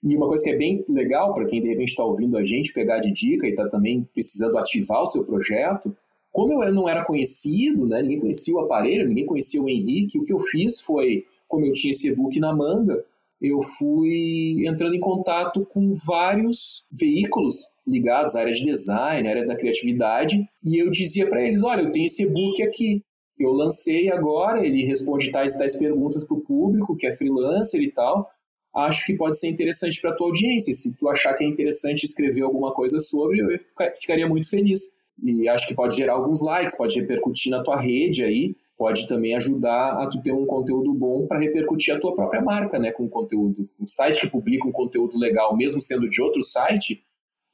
[0.00, 2.72] E uma coisa que é bem legal para quem de repente está ouvindo a gente
[2.72, 5.96] pegar de dica e está também precisando ativar o seu projeto,
[6.30, 10.24] como eu não era conhecido, né, ninguém conhecia o aparelho, ninguém conhecia o Henrique, o
[10.24, 13.04] que eu fiz foi, como eu tinha esse e-book na manga,
[13.40, 19.46] eu fui entrando em contato com vários veículos ligados à área de design, à área
[19.46, 23.02] da criatividade, e eu dizia para eles: olha, eu tenho esse e-book aqui,
[23.36, 27.82] que eu lancei agora, ele responde tais tais perguntas para o público, que é freelancer
[27.82, 28.28] e tal.
[28.74, 30.72] Acho que pode ser interessante para a tua audiência.
[30.72, 33.48] Se tu achar que é interessante escrever alguma coisa sobre, eu
[33.94, 34.98] ficaria muito feliz.
[35.22, 39.34] E acho que pode gerar alguns likes, pode repercutir na tua rede aí pode também
[39.34, 43.08] ajudar a tu ter um conteúdo bom para repercutir a tua própria marca, né, com
[43.08, 43.68] conteúdo.
[43.80, 47.02] Um site que publica um conteúdo legal, mesmo sendo de outro site,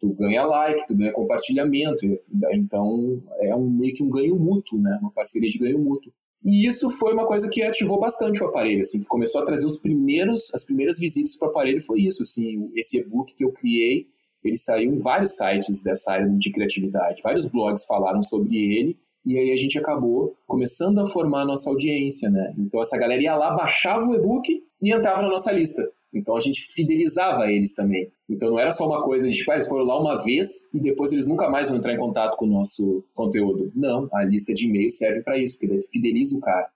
[0.01, 2.05] tu ganha like, tu ganha compartilhamento,
[2.53, 6.13] então é um, meio que um ganho mútuo, né, uma parceria de ganho mútuo.
[6.45, 9.65] E isso foi uma coisa que ativou bastante o aparelho, assim, que começou a trazer
[9.65, 13.53] os primeiros, as primeiras visitas para o aparelho foi isso, assim, esse e-book que eu
[13.53, 14.09] criei,
[14.43, 19.39] ele saiu em vários sites dessa área de criatividade, vários blogs falaram sobre ele, e
[19.39, 22.55] aí a gente acabou começando a formar a nossa audiência, né?
[22.59, 25.83] Então essa galera ia lá, baixava o e-book e entrava na nossa lista.
[26.13, 28.11] Então a gente fidelizava eles também.
[28.29, 30.81] Então não era só uma coisa de, tipo, ah, eles foram lá uma vez e
[30.81, 33.73] depois eles nunca mais vão entrar em contato com o nosso conteúdo.
[33.75, 36.71] Não, a lista de e-mail serve para isso, porque daí tu fideliza o cara.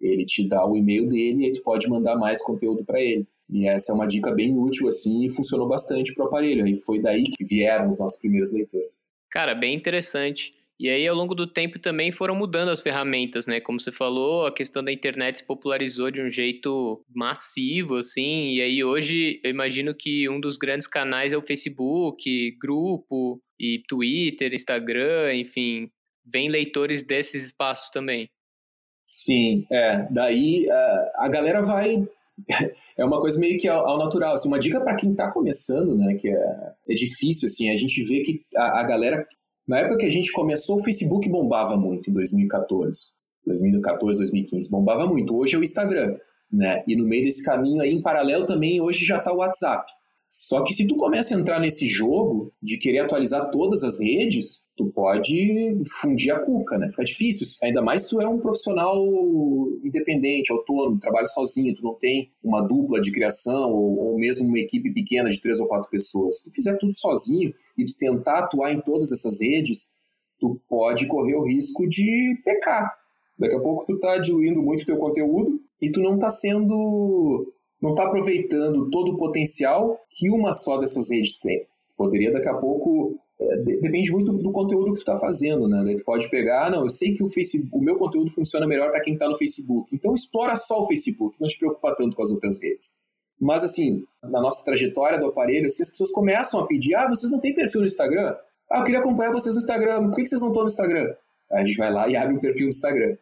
[0.00, 3.26] Ele te dá o e-mail dele e tu pode mandar mais conteúdo para ele.
[3.48, 6.66] E essa é uma dica bem útil assim e funcionou bastante pro aparelho.
[6.66, 9.00] E foi daí que vieram os nossos primeiros leitores.
[9.30, 10.52] Cara, bem interessante.
[10.78, 13.60] E aí, ao longo do tempo, também foram mudando as ferramentas, né?
[13.60, 18.52] Como você falou, a questão da internet se popularizou de um jeito massivo, assim.
[18.52, 23.82] E aí, hoje, eu imagino que um dos grandes canais é o Facebook, grupo, e
[23.88, 25.88] Twitter, Instagram, enfim.
[26.30, 28.28] Vem leitores desses espaços também.
[29.06, 30.06] Sim, é.
[30.10, 30.66] Daí,
[31.16, 32.06] a galera vai
[32.98, 34.34] é uma coisa meio que ao, natural.
[34.34, 38.02] Assim, uma dica para quem está começando, né, que é, é difícil, assim, a gente
[38.04, 39.26] vê que a, a galera
[39.66, 43.10] na época que a gente começou, o Facebook bombava muito, em 2014.
[43.44, 45.34] 2014, 2015, bombava muito.
[45.34, 46.16] Hoje é o Instagram,
[46.52, 46.82] né?
[46.86, 49.90] E no meio desse caminho aí, em paralelo também, hoje já está o WhatsApp.
[50.28, 54.62] Só que se tu começa a entrar nesse jogo de querer atualizar todas as redes,
[54.76, 56.88] tu pode fundir a cuca, né?
[56.90, 57.46] Fica difícil.
[57.62, 58.96] Ainda mais se tu é um profissional
[59.84, 64.58] independente, autônomo, trabalha sozinho, tu não tem uma dupla de criação ou, ou mesmo uma
[64.58, 66.38] equipe pequena de três ou quatro pessoas.
[66.38, 69.90] Se tu fizer tudo sozinho e tu tentar atuar em todas essas redes,
[70.40, 72.92] tu pode correr o risco de pecar.
[73.38, 77.52] Daqui a pouco tu tá diluindo muito teu conteúdo e tu não tá sendo
[77.86, 81.64] não está aproveitando todo o potencial que uma só dessas redes tem.
[81.96, 85.94] Poderia daqui a pouco é, depende muito do, conteúdo que está fazendo, né?
[85.94, 88.90] tu pode pegar, ah, não, eu sei que o, Facebook, o meu conteúdo funciona melhor
[88.90, 92.22] para quem está no Facebook, então explora só o Facebook, não te preocupa tanto com
[92.22, 92.94] as outras redes.
[93.38, 97.30] Mas assim, na nossa trajetória do aparelho, se as pessoas começam a pedir, ah, vocês
[97.30, 98.34] não têm perfil no Instagram?
[98.70, 101.14] Ah, eu queria acompanhar vocês no Instagram, por que vocês não estão no Instagram?
[101.52, 103.16] Aí a gente vai lá e abre um perfil no Instagram.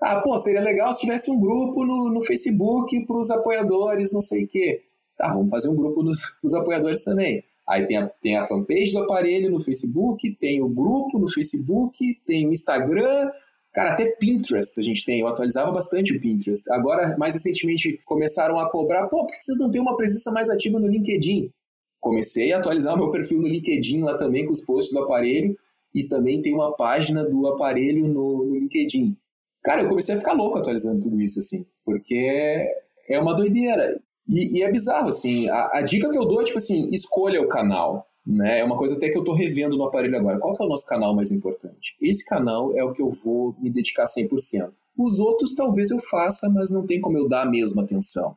[0.00, 4.20] Ah, pô, seria legal se tivesse um grupo no, no Facebook para os apoiadores, não
[4.20, 4.82] sei o quê.
[5.16, 6.18] Tá, vamos fazer um grupo nos,
[6.54, 7.42] apoiadores também.
[7.68, 11.98] Aí tem a, tem a fanpage do aparelho no Facebook, tem o grupo no Facebook,
[12.24, 13.30] tem o Instagram,
[13.72, 16.70] Cara, até Pinterest a gente tem, eu atualizava bastante o Pinterest.
[16.72, 20.48] Agora, mais recentemente, começaram a cobrar, pô, por que vocês não têm uma presença mais
[20.48, 21.50] ativa no LinkedIn?
[22.00, 25.56] Comecei a atualizar meu perfil no LinkedIn lá também com os posts do aparelho
[25.94, 29.16] e também tem uma página do aparelho no, no LinkedIn.
[29.62, 32.66] Cara, eu comecei a ficar louco atualizando tudo isso, assim, porque
[33.08, 34.00] é uma doideira.
[34.28, 37.40] E, e é bizarro, assim, a, a, dica que eu dou é, tipo assim, escolha
[37.40, 38.60] o canal, né?
[38.60, 40.38] É uma coisa até que eu tô revendo no aparelho agora.
[40.38, 41.96] Qual que é o nosso canal mais importante?
[42.00, 44.70] Esse canal é o que eu vou me dedicar 100%.
[44.98, 48.36] Os outros talvez eu faça, mas não tem como eu dar a mesma atenção.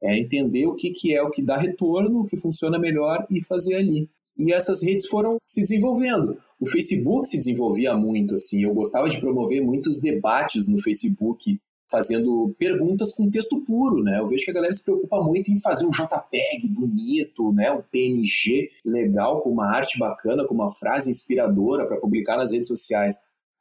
[0.00, 3.42] É entender o que, que é o que dá retorno, o que funciona melhor e
[3.42, 4.08] fazer ali.
[4.38, 6.38] E essas redes foram se desenvolvendo.
[6.58, 8.62] O Facebook se desenvolvia muito, assim.
[8.62, 14.18] Eu gostava de promover muitos debates no Facebook, fazendo perguntas com texto puro, né?
[14.18, 17.70] Eu vejo que a galera se preocupa muito em fazer um JPEG bonito, né?
[17.70, 22.68] Um PNG legal, com uma arte bacana, com uma frase inspiradora para publicar nas redes
[22.68, 23.16] sociais.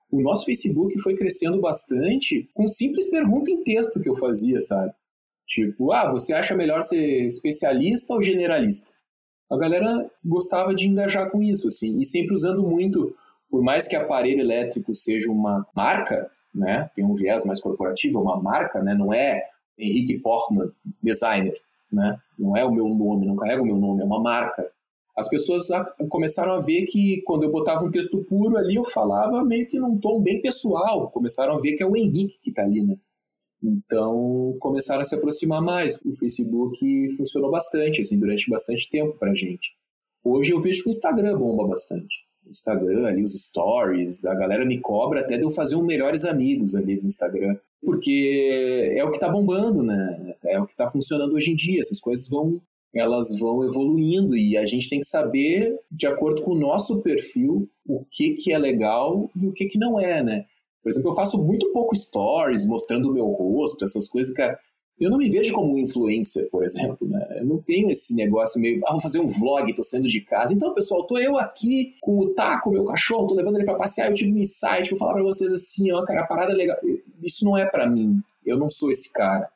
[0.09, 4.93] O nosso Facebook foi crescendo bastante com simples pergunta em texto que eu fazia, sabe?
[5.45, 8.94] Tipo, ah, você acha melhor ser especialista ou generalista?
[9.51, 13.15] A galera gostava de engajar com isso, assim, e sempre usando muito
[13.49, 18.21] por mais que aparelho elétrico seja uma marca, né, tem um viés mais corporativo, é
[18.21, 19.43] uma marca, né, não é
[19.77, 21.53] Henrique Portman, designer,
[21.91, 24.69] né, não é o meu nome, não carrega o meu nome, é uma marca.
[25.17, 25.67] As pessoas
[26.09, 29.79] começaram a ver que quando eu botava um texto puro ali, eu falava meio que
[29.79, 31.09] num tom bem pessoal.
[31.09, 32.97] Começaram a ver que é o Henrique que está ali, né?
[33.65, 35.99] Então começaram a se aproximar mais.
[36.05, 39.75] O Facebook funcionou bastante, assim, durante bastante tempo para gente.
[40.23, 42.25] Hoje eu vejo que o Instagram bomba bastante.
[42.45, 46.25] O Instagram, ali, os stories, a galera me cobra até de eu fazer um melhores
[46.25, 47.57] amigos ali do Instagram.
[47.81, 50.35] Porque é o que está bombando, né?
[50.45, 51.79] É o que está funcionando hoje em dia.
[51.79, 52.61] Essas coisas vão,
[52.93, 57.67] elas vão evoluindo e a gente tem que saber, de acordo com o nosso perfil,
[57.87, 60.45] o que, que é legal e o que, que não é, né?
[60.85, 64.55] Por exemplo, eu faço muito pouco stories mostrando o meu rosto, essas coisas, cara.
[64.99, 67.39] Eu não me vejo como influencer, por exemplo, né?
[67.39, 70.53] Eu não tenho esse negócio meio, ah, vou fazer um vlog, tô saindo de casa.
[70.53, 74.11] Então, pessoal, tô eu aqui com o Taco, meu cachorro, tô levando ele para passear,
[74.11, 76.77] eu tive um insight, vou falar para vocês assim, ó, cara, a parada é legal.
[77.23, 78.19] Isso não é para mim.
[78.45, 79.49] Eu não sou esse cara.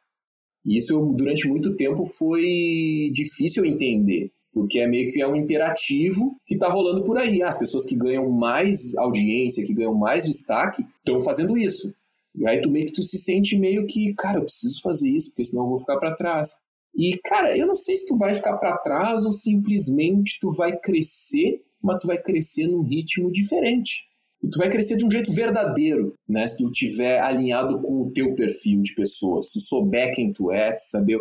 [0.66, 6.36] E isso durante muito tempo foi difícil entender porque é meio que é um imperativo
[6.46, 7.42] que está rolando por aí.
[7.42, 11.94] As pessoas que ganham mais audiência, que ganham mais destaque, estão fazendo isso.
[12.36, 15.32] E aí tu meio que tu se sente meio que, cara, eu preciso fazer isso,
[15.32, 16.62] porque senão eu vou ficar para trás.
[16.96, 20.78] E, cara, eu não sei se tu vai ficar para trás ou simplesmente tu vai
[20.78, 24.10] crescer, mas tu vai crescer num ritmo diferente.
[24.42, 26.48] E tu vai crescer de um jeito verdadeiro, né?
[26.48, 30.52] Se tu tiver alinhado com o teu perfil de pessoa, se tu souber quem tu
[30.52, 31.20] é, saber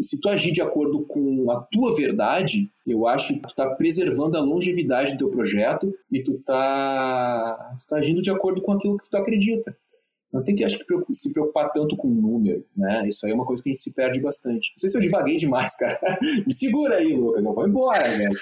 [0.00, 4.36] se tu agir de acordo com a tua verdade, eu acho que tu está preservando
[4.36, 9.08] a longevidade do teu projeto e tu está tá agindo de acordo com aquilo que
[9.10, 9.76] tu acredita.
[10.32, 13.08] Não tem que acho que se preocupar tanto com o número, né?
[13.08, 14.72] Isso aí é uma coisa que a gente se perde bastante.
[14.72, 15.98] Não sei se eu divaguei demais, cara.
[16.46, 17.42] Me segura aí, Lucas.
[17.42, 18.38] Não vou embora, velho.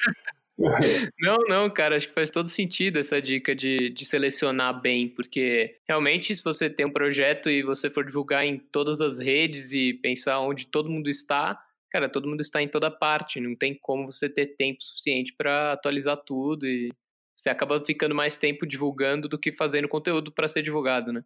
[1.20, 5.76] não, não, cara, acho que faz todo sentido essa dica de, de selecionar bem, porque
[5.86, 9.92] realmente, se você tem um projeto e você for divulgar em todas as redes e
[9.92, 14.10] pensar onde todo mundo está, cara, todo mundo está em toda parte, não tem como
[14.10, 16.90] você ter tempo suficiente para atualizar tudo e
[17.36, 21.22] você acaba ficando mais tempo divulgando do que fazendo conteúdo para ser divulgado, né?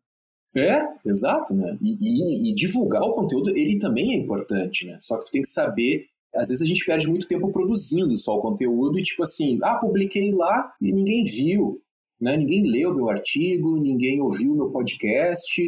[0.56, 1.78] É, exato, né?
[1.80, 4.96] E, e, e, divulgar o conteúdo, ele também é importante, né?
[4.98, 8.36] Só que tu tem que saber às vezes a gente perde muito tempo produzindo só
[8.36, 11.80] o conteúdo e tipo assim, ah, publiquei lá e ninguém viu,
[12.20, 12.36] né?
[12.36, 15.60] Ninguém leu meu artigo, ninguém ouviu meu podcast.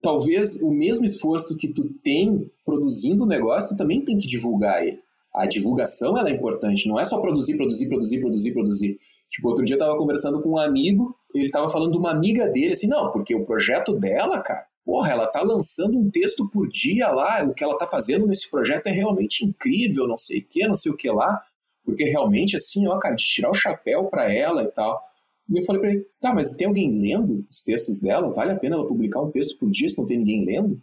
[0.00, 4.98] Talvez o mesmo esforço que tu tem produzindo o negócio também tem que divulgar ele.
[5.34, 8.96] A divulgação ela é importante, não é só produzir, produzir, produzir, produzir, produzir.
[9.30, 12.48] Tipo, outro dia eu tava conversando com um amigo, ele tava falando de uma amiga
[12.48, 16.68] dele, assim, não, porque o projeto dela, cara, porra, ela tá lançando um texto por
[16.68, 20.46] dia lá, o que ela tá fazendo nesse projeto é realmente incrível, não sei o
[20.46, 21.40] que, não sei o que lá,
[21.84, 25.00] porque realmente, assim, ó, cara, de tirar o chapéu para ela e tal.
[25.48, 28.32] E eu falei pra ele, tá, mas tem alguém lendo os textos dela?
[28.32, 30.80] Vale a pena ela publicar um texto por dia se não tem ninguém lendo?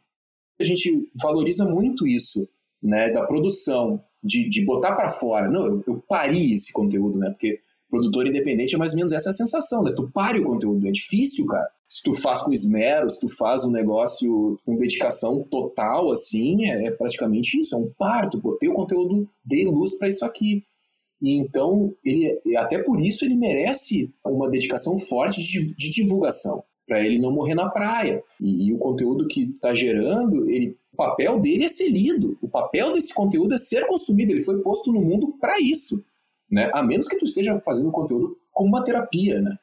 [0.59, 2.47] A gente valoriza muito isso,
[2.81, 5.49] né, da produção, de, de botar para fora.
[5.49, 9.31] Não, eu, eu pari esse conteúdo, né, porque produtor independente é mais ou menos essa
[9.31, 13.19] sensação, né, tu pare o conteúdo, é difícil, cara se tu faz com esmero, se
[13.19, 18.39] tu faz um negócio com dedicação total, assim, é, é praticamente isso, é um parto.
[18.39, 20.63] Pô, o conteúdo, dei luz para isso aqui.
[21.19, 27.03] E então, ele, até por isso, ele merece uma dedicação forte de, de divulgação, para
[27.03, 28.23] ele não morrer na praia.
[28.39, 32.47] E, e o conteúdo que está gerando, ele, o papel dele é ser lido, o
[32.47, 36.05] papel desse conteúdo é ser consumido, ele foi posto no mundo para isso.
[36.49, 36.69] Né?
[36.71, 39.57] A menos que tu esteja fazendo conteúdo como uma terapia, né?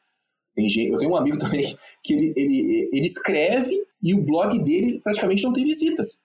[0.56, 1.64] Eu tenho um amigo também
[2.02, 6.22] que ele, ele, ele escreve e o blog dele praticamente não tem visitas.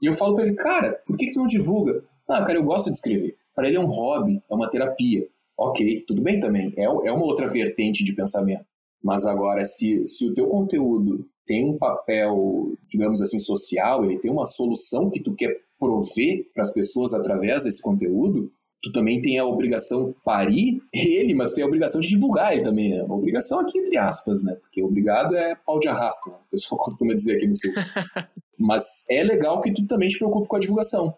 [0.00, 2.02] E eu falo para ele, cara, por que, que tu não divulga?
[2.28, 3.36] Ah, cara, eu gosto de escrever.
[3.54, 5.26] Para ele é um hobby, é uma terapia.
[5.56, 6.72] Ok, tudo bem também.
[6.76, 8.66] É, é uma outra vertente de pensamento.
[9.02, 14.30] Mas agora, se, se o teu conteúdo tem um papel, digamos assim, social, ele tem
[14.30, 18.50] uma solução que tu quer prover para as pessoas através desse conteúdo,
[18.82, 22.52] tu também tem a obrigação de parir ele, mas tu tem a obrigação de divulgar
[22.52, 23.02] ele também, né?
[23.02, 24.54] Uma obrigação aqui entre aspas, né?
[24.60, 26.36] Porque obrigado é pau de arrasto, né?
[26.46, 27.72] o pessoal costuma dizer aqui no sul.
[28.58, 31.14] mas é legal que tu também te preocupe com a divulgação.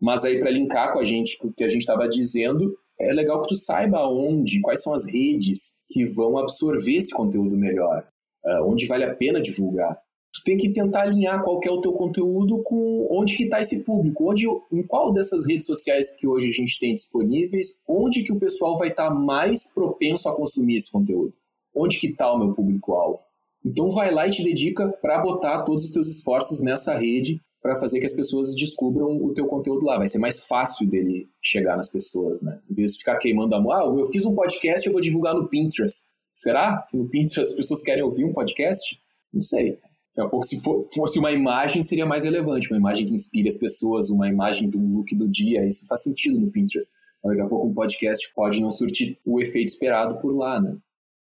[0.00, 3.40] Mas aí para linkar com a gente, o que a gente estava dizendo, é legal
[3.40, 8.06] que tu saiba onde, quais são as redes que vão absorver esse conteúdo melhor,
[8.44, 9.96] uh, onde vale a pena divulgar
[10.38, 13.84] tu tem que tentar alinhar qual é o teu conteúdo com onde que está esse
[13.84, 18.32] público, onde, em qual dessas redes sociais que hoje a gente tem disponíveis, onde que
[18.32, 21.34] o pessoal vai estar tá mais propenso a consumir esse conteúdo,
[21.74, 23.18] onde que está o meu público-alvo.
[23.64, 27.76] Então vai lá e te dedica para botar todos os teus esforços nessa rede para
[27.76, 29.98] fazer que as pessoas descubram o teu conteúdo lá.
[29.98, 32.60] Vai ser mais fácil dele chegar nas pessoas, né?
[32.70, 35.34] Em vez de ficar queimando a mão, ah, eu fiz um podcast, eu vou divulgar
[35.34, 36.06] no Pinterest.
[36.32, 39.00] Será que no Pinterest as pessoas querem ouvir um podcast?
[39.32, 39.78] Não sei.
[40.18, 40.60] A pouco, se
[40.94, 42.68] fosse uma imagem, seria mais relevante.
[42.72, 45.66] Uma imagem que inspire as pessoas, uma imagem do look do dia.
[45.66, 46.92] Isso faz sentido no Pinterest.
[47.24, 50.76] Daqui a pouco um podcast pode não surtir o efeito esperado por lá, né?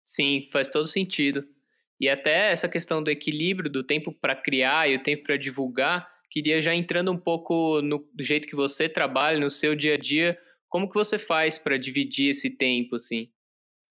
[0.05, 1.41] Sim, faz todo sentido.
[1.99, 6.07] E até essa questão do equilíbrio do tempo para criar e o tempo para divulgar,
[6.29, 10.37] queria já entrando um pouco no jeito que você trabalha, no seu dia a dia,
[10.67, 13.29] como que você faz para dividir esse tempo, assim?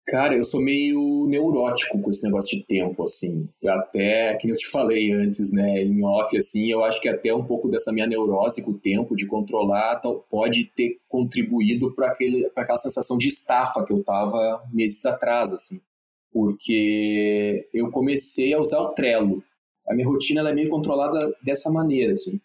[0.08, 3.46] Cara, eu sou meio neurótico com esse negócio de tempo, assim.
[3.60, 7.34] Eu até, que eu te falei antes, né, em off, assim, eu acho que até
[7.34, 10.00] um pouco dessa minha neurose com o tempo, de controlar,
[10.30, 15.78] pode ter contribuído para aquela sensação de estafa que eu tava meses atrás, assim.
[16.32, 19.44] Porque eu comecei a usar o Trello.
[19.86, 22.40] A minha rotina é meio controlada dessa maneira, assim.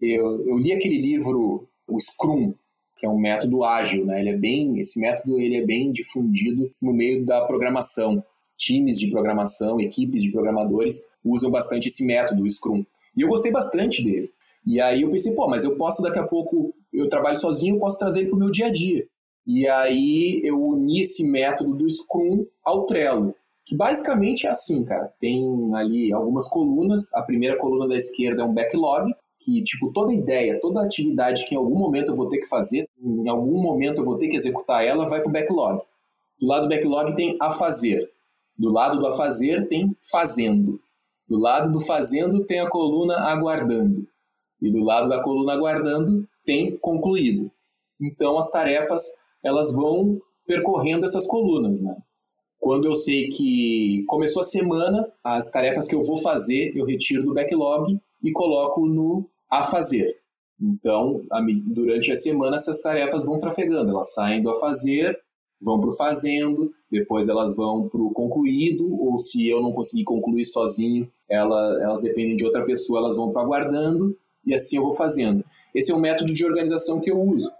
[0.00, 2.54] Eu, eu li aquele livro, o Scrum,
[3.02, 4.20] que é um método ágil, né?
[4.20, 8.24] Ele é bem, esse método ele é bem difundido no meio da programação.
[8.56, 12.84] Times de programação, equipes de programadores usam bastante esse método, o Scrum.
[13.16, 14.30] E eu gostei bastante dele.
[14.64, 17.80] E aí eu pensei, pô, mas eu posso daqui a pouco, eu trabalho sozinho, eu
[17.80, 19.04] posso trazer ele para o meu dia a dia.
[19.44, 23.34] E aí eu uni esse método do Scrum ao Trello,
[23.66, 25.10] que basicamente é assim, cara.
[25.18, 25.44] Tem
[25.74, 27.12] ali algumas colunas.
[27.14, 29.12] A primeira coluna da esquerda é um backlog,
[29.44, 32.88] que, tipo, toda ideia, toda atividade que em algum momento eu vou ter que fazer,
[33.00, 35.82] em algum momento eu vou ter que executar ela, vai para o backlog.
[36.40, 38.10] Do lado do backlog tem a fazer.
[38.56, 40.80] Do lado do a fazer tem fazendo.
[41.28, 44.06] Do lado do fazendo tem a coluna aguardando.
[44.60, 47.50] E do lado da coluna aguardando tem concluído.
[48.00, 51.96] Então as tarefas elas vão percorrendo essas colunas, né?
[52.60, 57.24] Quando eu sei que começou a semana, as tarefas que eu vou fazer eu retiro
[57.24, 60.16] do backlog e coloco no a fazer.
[60.60, 61.22] Então,
[61.66, 65.18] durante a semana, essas tarefas vão trafegando, elas saem do a fazer,
[65.60, 70.04] vão para o fazendo, depois elas vão para o concluído, ou se eu não conseguir
[70.04, 74.82] concluir sozinho, ela, elas dependem de outra pessoa, elas vão para aguardando, e assim eu
[74.82, 75.44] vou fazendo.
[75.74, 77.50] Esse é o método de organização que eu uso.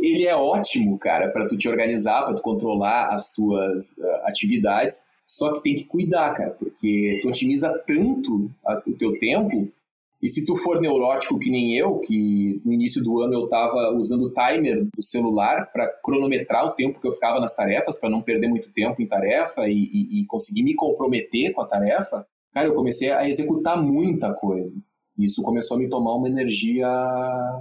[0.00, 5.08] Ele é ótimo, cara, para tu te organizar, para tu controlar as tuas uh, atividades,
[5.26, 9.70] só que tem que cuidar, cara, porque tu otimiza tanto a, o teu tempo
[10.22, 13.90] e se tu for neurótico que nem eu, que no início do ano eu estava
[13.94, 18.10] usando o timer do celular para cronometrar o tempo que eu ficava nas tarefas, para
[18.10, 22.26] não perder muito tempo em tarefa e, e, e, conseguir me comprometer com a tarefa,
[22.52, 24.76] cara, eu comecei a executar muita coisa.
[25.16, 26.86] Isso começou a me tomar uma energia,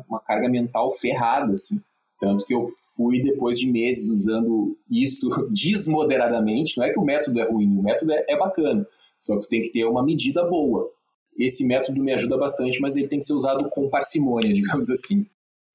[0.10, 1.80] uma carga mental ferrada, assim.
[2.20, 2.66] Tanto que eu
[2.98, 6.78] fui, depois de meses, usando isso desmoderadamente.
[6.78, 8.86] Não é que o método é ruim, o método é, é bacana,
[9.18, 10.92] só que tu tem que ter uma medida boa
[11.38, 15.26] esse método me ajuda bastante, mas ele tem que ser usado com parcimônia, digamos assim.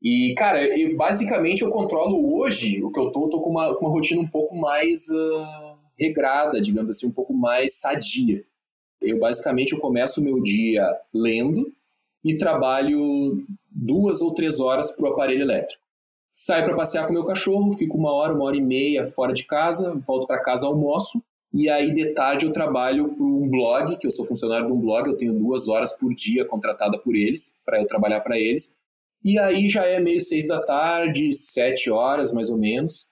[0.02, 3.90] E, cara, eu, basicamente eu controlo hoje o que eu tô, tô com uma, uma
[3.90, 8.44] rotina um pouco mais uh, regrada, digamos assim, um pouco mais sadia.
[9.00, 11.72] Eu basicamente eu começo o meu dia lendo
[12.22, 15.82] e trabalho duas ou três horas para o aparelho elétrico.
[16.34, 19.44] Saio para passear com meu cachorro, fico uma hora, uma hora e meia fora de
[19.44, 21.22] casa, volto para casa, almoço,
[21.56, 24.80] e aí, de tarde, eu trabalho para um blog, que eu sou funcionário de um
[24.80, 28.76] blog, eu tenho duas horas por dia contratada por eles, para eu trabalhar para eles.
[29.24, 33.08] E aí já é meio seis da tarde, sete horas mais ou menos.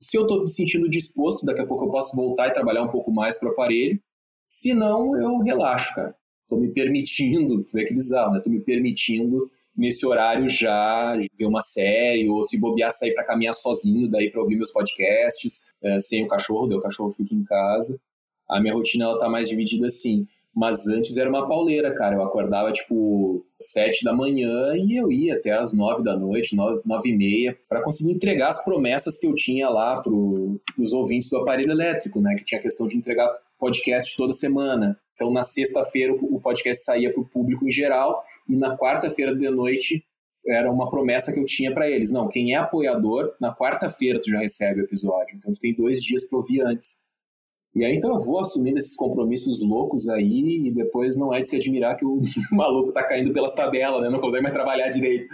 [0.00, 2.90] Se eu estou me sentindo disposto, daqui a pouco eu posso voltar e trabalhar um
[2.90, 4.00] pouco mais para o aparelho.
[4.48, 6.16] Se não, eu relaxo, cara.
[6.42, 8.38] Estou me permitindo, tu vê que bizarro, né?
[8.38, 13.54] Estou me permitindo nesse horário já ver uma série ou se bobear sair para caminhar
[13.54, 17.44] sozinho daí para ouvir meus podcasts é, sem o cachorro, daí o cachorro fica em
[17.44, 17.98] casa.
[18.48, 20.26] A minha rotina ela tá mais dividida assim.
[20.54, 22.16] Mas antes era uma pauleira, cara.
[22.16, 26.80] Eu acordava tipo sete da manhã e eu ia até as nove da noite, nove,
[26.86, 31.28] nove e meia, para conseguir entregar as promessas que eu tinha lá pro, pros ouvintes
[31.28, 32.34] do aparelho elétrico, né?
[32.38, 34.98] Que tinha a questão de entregar podcast toda semana.
[35.14, 39.50] Então na sexta-feira o podcast saía para o público em geral e na quarta-feira de
[39.50, 40.04] noite
[40.46, 42.12] era uma promessa que eu tinha para eles.
[42.12, 45.36] Não, quem é apoiador, na quarta-feira tu já recebe o episódio.
[45.36, 47.00] Então tu tem dois dias para ouvir antes.
[47.74, 51.48] E aí então eu vou assumindo esses compromissos loucos aí e depois não é de
[51.48, 52.20] se admirar que o
[52.52, 54.08] maluco tá caindo pelas tabelas, né?
[54.08, 55.26] Não consegue mais trabalhar direito.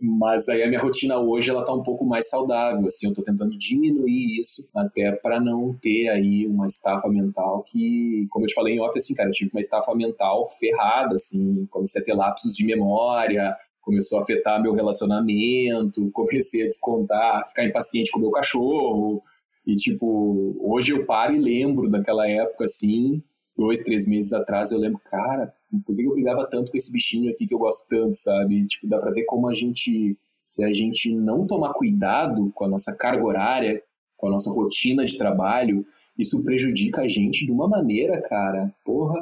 [0.00, 3.22] Mas aí a minha rotina hoje ela tá um pouco mais saudável, assim, eu tô
[3.22, 8.54] tentando diminuir isso até para não ter aí uma estafa mental que, como eu te
[8.54, 12.14] falei em off, assim, cara, eu tive uma estafa mental ferrada, assim, comecei a ter
[12.14, 18.22] lapsos de memória, começou a afetar meu relacionamento, comecei a descontar, ficar impaciente com o
[18.22, 19.22] meu cachorro,
[19.66, 23.22] e tipo, hoje eu paro e lembro daquela época, assim,
[23.56, 25.52] dois, três meses atrás, eu lembro, cara,
[25.84, 28.66] por que eu brigava tanto com esse bichinho aqui que eu gosto tanto, sabe?
[28.66, 32.68] Tipo, dá pra ver como a gente, se a gente não tomar cuidado com a
[32.68, 33.82] nossa carga horária,
[34.16, 35.86] com a nossa rotina de trabalho,
[36.18, 39.18] isso prejudica a gente de uma maneira, cara, porra,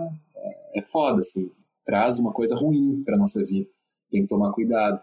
[0.74, 1.51] é, foda, assim.
[1.85, 3.68] Traz uma coisa ruim pra nossa vida.
[4.11, 5.01] Tem que tomar cuidado.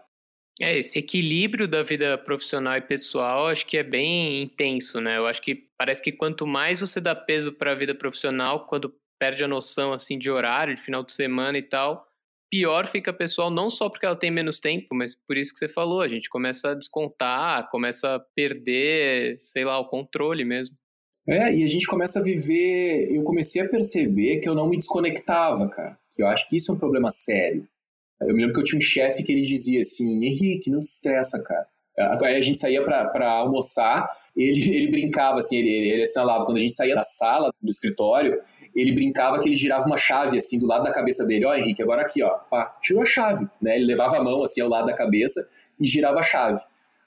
[0.60, 5.16] É, esse equilíbrio da vida profissional e pessoal acho que é bem intenso, né?
[5.16, 8.94] Eu acho que parece que quanto mais você dá peso para a vida profissional, quando
[9.22, 12.04] perde a noção assim de horário, de final de semana e tal,
[12.50, 15.60] pior fica a pessoal, não só porque ela tem menos tempo, mas por isso que
[15.60, 20.76] você falou, a gente começa a descontar, começa a perder, sei lá, o controle mesmo.
[21.28, 23.14] É, e a gente começa a viver.
[23.14, 25.96] Eu comecei a perceber que eu não me desconectava, cara.
[26.18, 27.64] Eu acho que isso é um problema sério.
[28.20, 30.86] Eu me lembro que eu tinha um chefe que ele dizia assim: Henrique, não te
[30.86, 31.68] estressa, cara.
[31.98, 36.44] Aí a gente saía para almoçar, ele, ele brincava assim, ele, ele assinalava.
[36.44, 38.40] Quando a gente saía da sala, do escritório,
[38.74, 41.44] ele brincava que ele girava uma chave assim do lado da cabeça dele.
[41.44, 43.76] Ó, oh, Henrique, agora aqui, ó, pá, tirou a chave, né?
[43.76, 45.46] Ele levava a mão assim ao lado da cabeça
[45.78, 46.60] e girava a chave.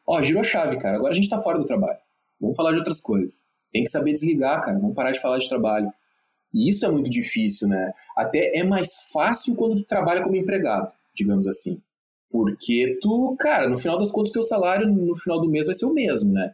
[0.07, 0.97] Ó, oh, girou a chave, cara.
[0.97, 1.97] Agora a gente tá fora do trabalho.
[2.39, 3.45] Vamos falar de outras coisas.
[3.71, 4.77] Tem que saber desligar, cara.
[4.79, 5.91] Vamos parar de falar de trabalho.
[6.53, 7.91] E isso é muito difícil, né?
[8.15, 11.81] Até é mais fácil quando tu trabalha como empregado digamos assim.
[12.30, 15.86] Porque tu, cara, no final das contas, teu salário no final do mês vai ser
[15.86, 16.53] o mesmo, né?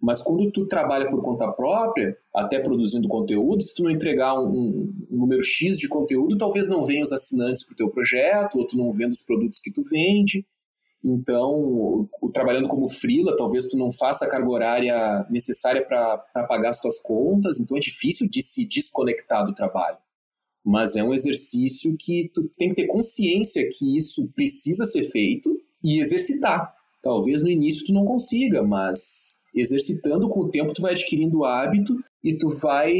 [0.00, 4.92] Mas quando tu trabalha por conta própria, até produzindo conteúdo, se tu não entregar um,
[5.08, 8.66] um, número X de conteúdo, talvez não venham os assinantes para o teu projeto, ou
[8.66, 10.44] tu não venda os produtos que tu vende.
[11.04, 16.18] Então, o, o, trabalhando como freela, talvez tu não faça a carga horária necessária para
[16.48, 17.60] pagar as tuas contas.
[17.60, 19.98] Então, é difícil de se desconectar do trabalho
[20.64, 25.56] mas é um exercício que tu tem que ter consciência que isso precisa ser feito
[25.82, 26.72] e exercitar.
[27.02, 31.98] Talvez no início tu não consiga, mas exercitando com o tempo tu vai adquirindo hábito
[32.24, 32.92] e tu vai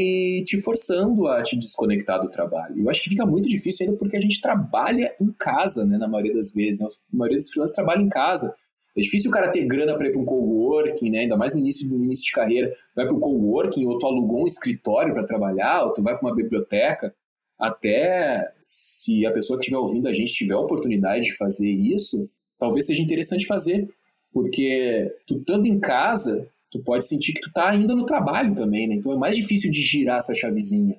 [0.45, 2.81] te forçando a te desconectar do trabalho.
[2.81, 6.07] Eu acho que fica muito difícil ainda porque a gente trabalha em casa, né, na
[6.07, 6.81] maioria das vezes.
[6.81, 6.87] Né?
[6.87, 8.53] A maioria dos freelancers trabalha em casa.
[8.95, 11.19] É difícil o cara ter grana para ir para um coworking, né?
[11.19, 12.71] ainda mais no início, no início de carreira.
[12.95, 16.27] Vai para um coworking, ou tu alugou um escritório para trabalhar, ou tu vai para
[16.27, 17.15] uma biblioteca
[17.59, 22.29] até se a pessoa que estiver ouvindo a gente tiver a oportunidade de fazer isso,
[22.59, 23.87] talvez seja interessante fazer,
[24.33, 28.87] porque tu estando em casa, tu pode sentir que tu tá ainda no trabalho também,
[28.87, 28.95] né?
[28.95, 30.97] Então é mais difícil de girar essa chavezinha.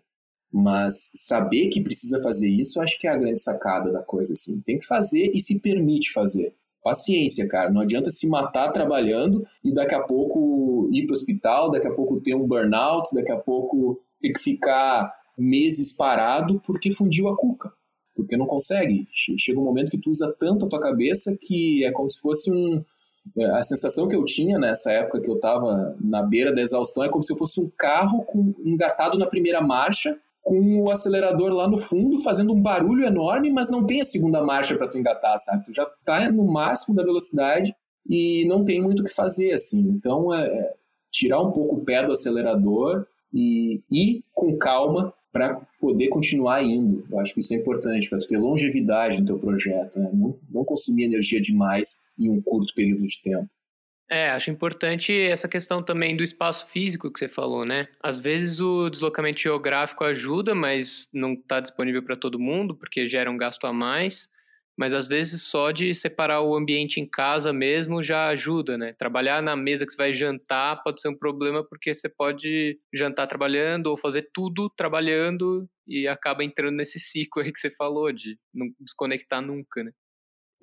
[0.52, 4.60] Mas saber que precisa fazer isso, acho que é a grande sacada da coisa, assim.
[4.60, 6.54] Tem que fazer e se permite fazer.
[6.80, 7.70] Paciência, cara.
[7.70, 11.94] Não adianta se matar trabalhando e daqui a pouco ir para o hospital, daqui a
[11.94, 17.36] pouco ter um burnout, daqui a pouco ter que ficar meses parado porque fundiu a
[17.36, 17.72] cuca.
[18.14, 19.08] Porque não consegue.
[19.12, 22.52] Chega um momento que tu usa tanto a tua cabeça que é como se fosse
[22.52, 22.84] um.
[23.36, 27.04] É, a sensação que eu tinha nessa época que eu estava na beira da exaustão
[27.04, 31.50] é como se eu fosse um carro com, engatado na primeira marcha, com o acelerador
[31.52, 34.98] lá no fundo, fazendo um barulho enorme, mas não tem a segunda marcha para tu
[34.98, 35.64] engatar, sabe?
[35.64, 37.74] Tu já tá no máximo da velocidade
[38.08, 39.80] e não tem muito o que fazer, assim.
[39.88, 40.74] Então, é, é
[41.10, 47.04] tirar um pouco o pé do acelerador e ir com calma para poder continuar indo.
[47.10, 50.08] Eu acho que isso é importante, para ter longevidade no teu projeto, né?
[50.14, 53.50] não, não consumir energia demais em um curto período de tempo.
[54.08, 57.88] É, acho importante essa questão também do espaço físico que você falou, né?
[58.00, 63.30] Às vezes o deslocamento geográfico ajuda, mas não está disponível para todo mundo, porque gera
[63.30, 64.28] um gasto a mais
[64.76, 68.94] mas às vezes só de separar o ambiente em casa mesmo já ajuda, né?
[68.98, 73.26] Trabalhar na mesa que você vai jantar pode ser um problema porque você pode jantar
[73.26, 78.38] trabalhando ou fazer tudo trabalhando e acaba entrando nesse ciclo aí que você falou de
[78.52, 79.92] não desconectar nunca, né?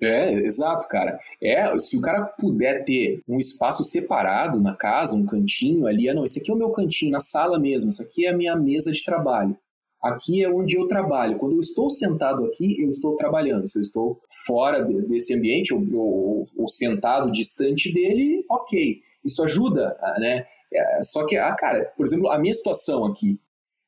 [0.00, 1.16] É, exato, cara.
[1.40, 6.14] É, se o cara puder ter um espaço separado na casa, um cantinho ali, ah,
[6.14, 8.56] não, esse aqui é o meu cantinho, na sala mesmo, isso aqui é a minha
[8.56, 9.56] mesa de trabalho.
[10.02, 11.38] Aqui é onde eu trabalho.
[11.38, 13.68] Quando eu estou sentado aqui, eu estou trabalhando.
[13.68, 19.00] Se eu estou fora desse ambiente ou, ou, ou sentado distante dele, ok.
[19.24, 20.44] Isso ajuda, né?
[20.72, 23.38] É, só que, ah, cara, por exemplo, a minha situação aqui,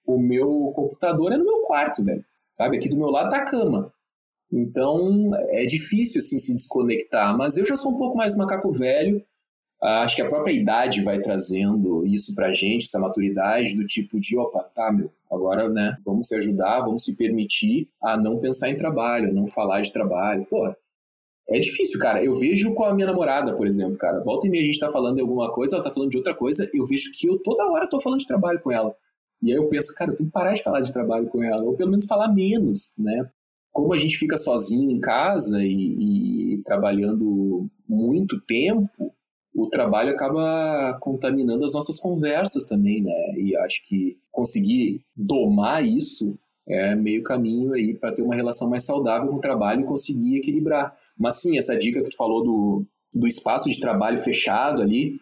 [0.07, 2.25] o meu computador é no meu quarto, velho.
[2.55, 2.77] Sabe?
[2.77, 3.93] Aqui do meu lado tá a cama.
[4.53, 7.37] Então é difícil assim se desconectar.
[7.37, 9.21] Mas eu já sou um pouco mais macaco velho.
[9.87, 14.35] Acho que a própria idade vai trazendo isso pra gente, essa maturidade do tipo de,
[14.39, 18.79] opa, tá, meu, agora, né, vamos se ajudar, vamos se permitir a não pensar em
[18.79, 20.47] trabalho, a não falar de trabalho.
[20.49, 20.75] Pô,
[21.51, 22.25] é difícil, cara.
[22.25, 24.25] Eu vejo com a minha namorada, por exemplo, cara.
[24.25, 26.35] Volta e meia a gente tá falando de alguma coisa, ela tá falando de outra
[26.35, 28.95] coisa, eu vejo que eu toda hora tô falando de trabalho com ela.
[29.43, 31.63] E aí eu penso, cara, eu tenho que parar de falar de trabalho com ela,
[31.63, 33.31] ou pelo menos falar menos, né?
[33.71, 39.13] Como a gente fica sozinho em casa e, e trabalhando muito tempo,
[39.55, 43.35] o trabalho acaba contaminando as nossas conversas também, né?
[43.39, 46.37] E acho que conseguir domar isso
[46.67, 50.39] é meio caminho aí para ter uma relação mais saudável com o trabalho e conseguir
[50.39, 50.97] equilibrar.
[51.17, 55.19] Mas sim, essa dica que tu falou do, do espaço de trabalho fechado ali,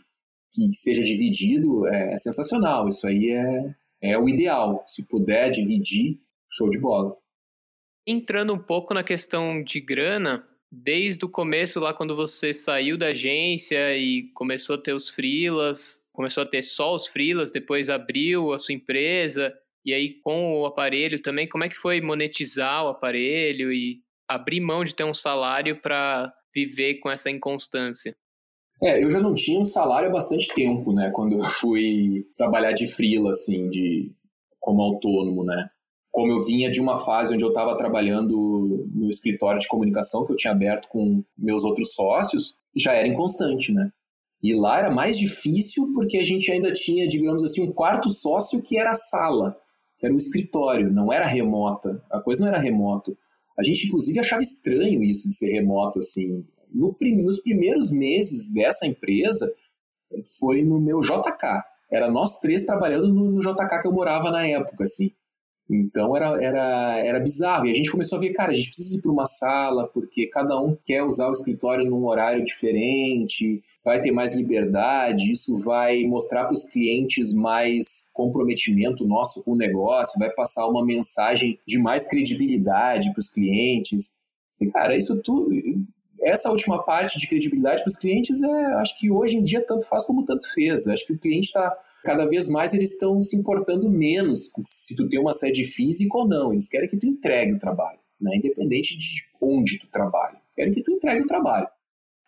[0.53, 2.89] que seja dividido, é, é sensacional.
[2.89, 4.85] Isso aí é, é o ideal.
[4.87, 6.19] Se puder dividir,
[6.51, 7.17] show de bola.
[8.07, 13.09] Entrando um pouco na questão de grana, desde o começo lá quando você saiu da
[13.09, 18.55] agência e começou a ter os freelas, começou a ter só os freelas, depois abriu
[18.55, 19.53] a sua empresa
[19.85, 24.61] e aí com o aparelho também, como é que foi monetizar o aparelho e abrir
[24.61, 28.17] mão de ter um salário para viver com essa inconstância?
[28.83, 32.73] É, eu já não tinha um salário há bastante tempo, né, quando eu fui trabalhar
[32.73, 34.11] de freela assim, de
[34.59, 35.69] como autônomo, né?
[36.13, 40.33] Como eu vinha de uma fase onde eu estava trabalhando no escritório de comunicação que
[40.33, 43.91] eu tinha aberto com meus outros sócios, já era inconstante, né?
[44.43, 48.63] E lá era mais difícil porque a gente ainda tinha, digamos assim, um quarto sócio
[48.63, 49.57] que era a sala,
[49.97, 52.05] que era o escritório, não era remota.
[52.11, 53.17] A coisa não era remoto.
[53.59, 56.45] A gente, inclusive, achava estranho isso de ser remoto, assim.
[56.75, 59.51] No nos primeiros meses dessa empresa,
[60.39, 61.63] foi no meu JK.
[61.91, 65.11] Era nós três trabalhando no, no JK que eu morava na época, assim.
[65.75, 67.67] Então era, era, era bizarro.
[67.67, 70.27] E a gente começou a ver, cara, a gente precisa ir para uma sala, porque
[70.27, 76.05] cada um quer usar o escritório num horário diferente, vai ter mais liberdade, isso vai
[76.05, 81.79] mostrar para os clientes mais comprometimento nosso com o negócio, vai passar uma mensagem de
[81.79, 84.15] mais credibilidade para os clientes.
[84.61, 85.51] E, cara, isso tudo.
[86.23, 89.89] Essa última parte de credibilidade para os clientes é, acho que hoje em dia tanto
[89.89, 90.87] faz como tanto fez.
[90.87, 95.09] Acho que o cliente está cada vez mais eles estão se importando menos se tu
[95.09, 96.53] tem uma sede física ou não.
[96.53, 98.37] Eles querem que tu entregue o trabalho, né?
[98.37, 100.41] independente de onde tu trabalha.
[100.55, 101.69] Querem que tu entregue o trabalho.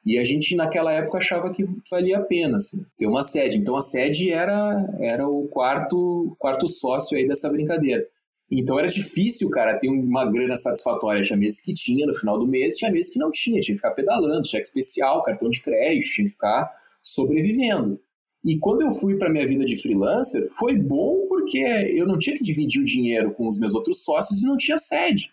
[0.07, 3.57] E a gente naquela época achava que valia a pena assim, ter uma sede.
[3.57, 8.07] Então a sede era, era o quarto, quarto sócio aí dessa brincadeira.
[8.51, 11.23] Então era difícil, cara, ter uma grana satisfatória.
[11.23, 13.61] Tinha meses que tinha no final do mês, tinha meses que não tinha.
[13.61, 16.71] Tinha que ficar pedalando, cheque especial, cartão de crédito, tinha que ficar
[17.03, 17.99] sobrevivendo.
[18.45, 22.37] E quando eu fui para minha vida de freelancer, foi bom porque eu não tinha
[22.37, 25.31] que dividir o dinheiro com os meus outros sócios e não tinha sede.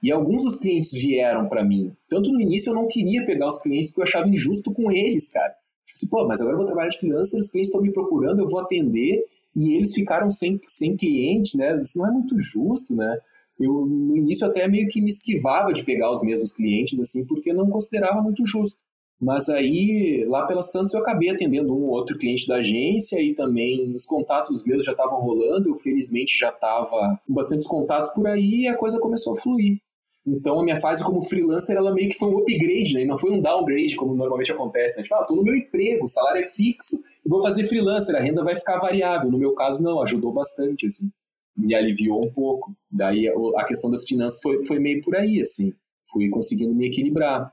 [0.00, 1.92] E alguns dos clientes vieram para mim.
[2.08, 5.32] Tanto no início eu não queria pegar os clientes porque eu achava injusto com eles,
[5.32, 5.54] cara.
[5.94, 8.48] Assim, pô, mas agora eu vou trabalhar de freelancer, os clientes estão me procurando, eu
[8.48, 11.78] vou atender e eles ficaram sem, sem cliente, né?
[11.78, 13.18] Isso não é muito justo, né?
[13.60, 17.52] Eu no início até meio que me esquivava de pegar os mesmos clientes, assim, porque
[17.52, 18.81] não considerava muito justo.
[19.22, 23.32] Mas aí, lá pelas tantas, eu acabei atendendo um ou outro cliente da agência e
[23.32, 25.68] também os contatos meus já estavam rolando.
[25.68, 29.78] Eu, felizmente, já estava com bastantes contatos por aí e a coisa começou a fluir.
[30.26, 33.04] Então, a minha fase como freelancer, ela meio que foi um upgrade, né?
[33.04, 35.04] Não foi um downgrade, como normalmente acontece, né?
[35.04, 38.42] Tipo, ah, tô no meu emprego, o salário é fixo, vou fazer freelancer, a renda
[38.42, 39.30] vai ficar variável.
[39.30, 41.08] No meu caso, não, ajudou bastante, assim.
[41.56, 42.74] Me aliviou um pouco.
[42.90, 45.72] Daí, a questão das finanças foi, foi meio por aí, assim.
[46.12, 47.52] Fui conseguindo me equilibrar.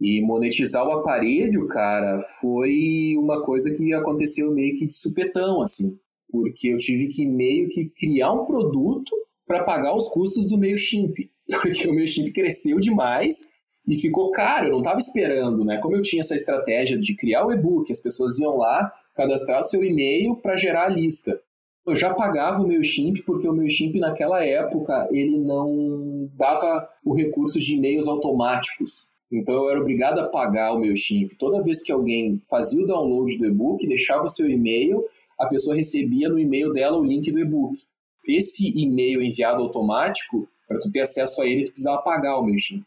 [0.00, 5.98] E monetizar o aparelho, cara, foi uma coisa que aconteceu meio que de supetão, assim.
[6.30, 9.14] Porque eu tive que meio que criar um produto
[9.46, 11.14] para pagar os custos do MailChimp.
[11.62, 13.50] Porque o MailChimp cresceu demais
[13.86, 15.78] e ficou caro, eu não estava esperando, né?
[15.78, 19.64] Como eu tinha essa estratégia de criar o e-book, as pessoas iam lá cadastrar o
[19.64, 21.38] seu e-mail para gerar a lista.
[21.86, 27.58] Eu já pagava o MailChimp porque o MailChimp naquela época ele não dava o recurso
[27.58, 29.09] de e-mails automáticos.
[29.30, 31.36] Então eu era obrigado a pagar o meu chip.
[31.36, 35.04] Toda vez que alguém fazia o download do e-book, deixava o seu e-mail,
[35.38, 37.76] a pessoa recebia no e-mail dela o link do e-book.
[38.26, 42.58] Esse e-mail enviado automático, para tu ter acesso a ele, tu precisava pagar o meu
[42.58, 42.84] chip.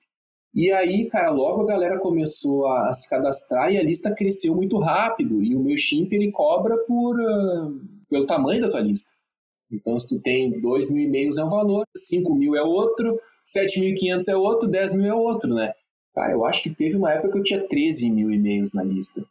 [0.53, 4.55] E aí, cara, logo a galera começou a, a, se cadastrar e a lista cresceu
[4.55, 5.41] muito rápido.
[5.43, 9.13] E o meu chip ele cobra por, uh, pelo tamanho da tua lista.
[9.71, 14.27] Então, se tu tem 2 mil e-mails é um valor, 5 mil é outro, 7.500
[14.29, 15.73] é outro, 10 mil é outro, né?
[16.13, 19.25] Cara, eu acho que teve uma época que eu tinha 13 mil e-mails na lista.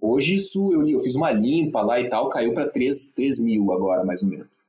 [0.00, 3.72] Hoje isso, eu, eu fiz uma limpa lá e tal, caiu para 3, 3 mil
[3.72, 4.62] agora, mais ou menos.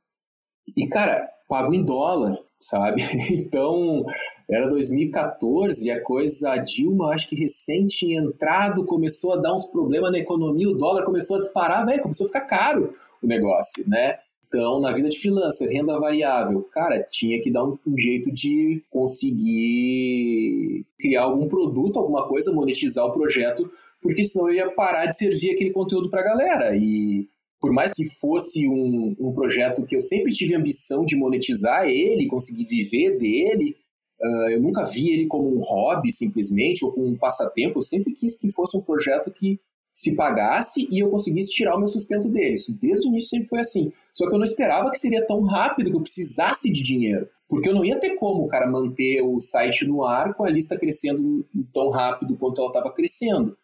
[0.76, 3.02] E, cara, pago em dólar, sabe?
[3.30, 4.04] Então,
[4.48, 9.66] era 2014 e a coisa, a Dilma, acho que recente entrado, começou a dar uns
[9.66, 12.92] problemas na economia, o dólar começou a disparar, velho, começou a ficar caro
[13.22, 14.18] o negócio, né?
[14.52, 18.82] Então, na vida de freelancer, renda variável, cara, tinha que dar um, um, jeito de
[18.90, 23.70] conseguir criar algum produto, alguma coisa, monetizar o projeto,
[24.02, 26.76] porque senão eu ia parar de servir aquele conteúdo para a galera.
[26.76, 27.28] E
[27.60, 32.26] por mais que fosse um, um, projeto que eu sempre tive ambição de monetizar ele,
[32.26, 33.76] conseguir viver dele,
[34.20, 37.78] uh, eu nunca vi ele como um hobby simplesmente ou como um passatempo.
[37.78, 39.60] Eu sempre quis que fosse um projeto que
[39.94, 42.54] se pagasse e eu conseguisse tirar o meu sustento dele.
[42.54, 43.92] Isso desde o início sempre foi assim.
[44.20, 47.26] Só que eu não esperava que seria tão rápido que eu precisasse de dinheiro.
[47.48, 50.78] Porque eu não ia ter como, cara, manter o site no ar com a lista
[50.78, 51.42] crescendo
[51.72, 53.56] tão rápido quanto ela estava crescendo.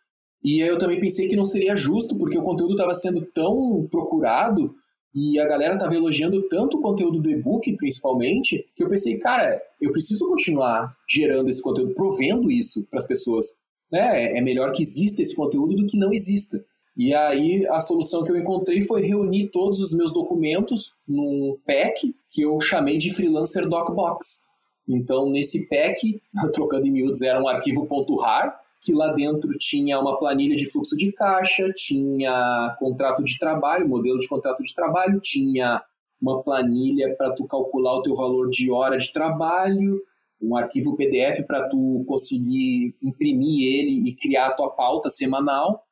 [0.42, 4.74] E eu também pensei que não seria justo, porque o conteúdo estava sendo tão procurado
[5.14, 9.60] E a galera tava elogiando tanto o conteúdo do e-book, principalmente, que eu pensei, cara,
[9.78, 13.58] eu preciso continuar gerando esse conteúdo, provendo isso para as pessoas.
[13.92, 14.38] Né?
[14.38, 16.64] É melhor que exista esse conteúdo do que não exista.
[16.96, 22.14] E aí a solução que eu encontrei foi reunir todos os meus documentos num pack
[22.30, 24.46] que eu chamei de Freelancer Docbox.
[24.88, 26.20] Então, nesse pack,
[26.54, 27.86] trocando em miúdos, era um arquivo
[28.20, 33.88] .rar, que lá dentro tinha uma planilha de fluxo de caixa, tinha contrato de trabalho,
[33.88, 35.82] modelo de contrato de trabalho, tinha
[36.22, 40.00] uma planilha para tu calcular o teu valor de hora de trabalho,
[40.40, 45.85] um arquivo PDF para tu conseguir imprimir ele e criar a tua pauta semanal.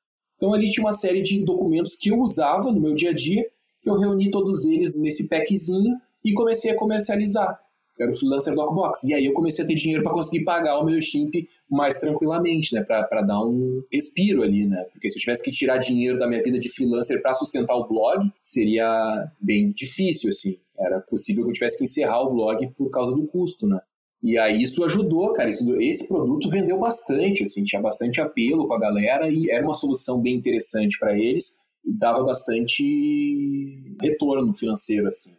[0.45, 3.47] Então ali tinha uma série de documentos que eu usava no meu dia a dia,
[3.80, 7.59] que eu reuni todos eles nesse packzinho e comecei a comercializar
[7.97, 9.05] que era o freelancer Docbox.
[9.05, 11.32] E aí eu comecei a ter dinheiro para conseguir pagar o meu Stimp
[11.70, 12.82] mais tranquilamente, né?
[12.82, 14.84] Para dar um respiro ali, né?
[14.92, 17.86] Porque se eu tivesse que tirar dinheiro da minha vida de freelancer para sustentar o
[17.86, 20.59] blog, seria bem difícil, assim.
[20.76, 23.80] Era possível que eu tivesse que encerrar o blog por causa do custo, né?
[24.25, 25.49] E aí isso ajudou, cara.
[25.49, 29.75] Isso, esse produto vendeu bastante, assim, tinha bastante apelo com a galera e era uma
[29.75, 35.35] solução bem interessante para eles e dava bastante retorno financeiro, assim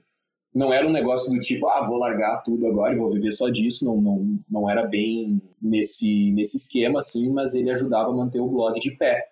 [0.55, 3.49] não era um negócio do tipo, ah, vou largar tudo agora e vou viver só
[3.49, 8.39] disso, não, não, não era bem nesse, nesse esquema, assim, mas ele ajudava a manter
[8.39, 9.27] o blog de pé.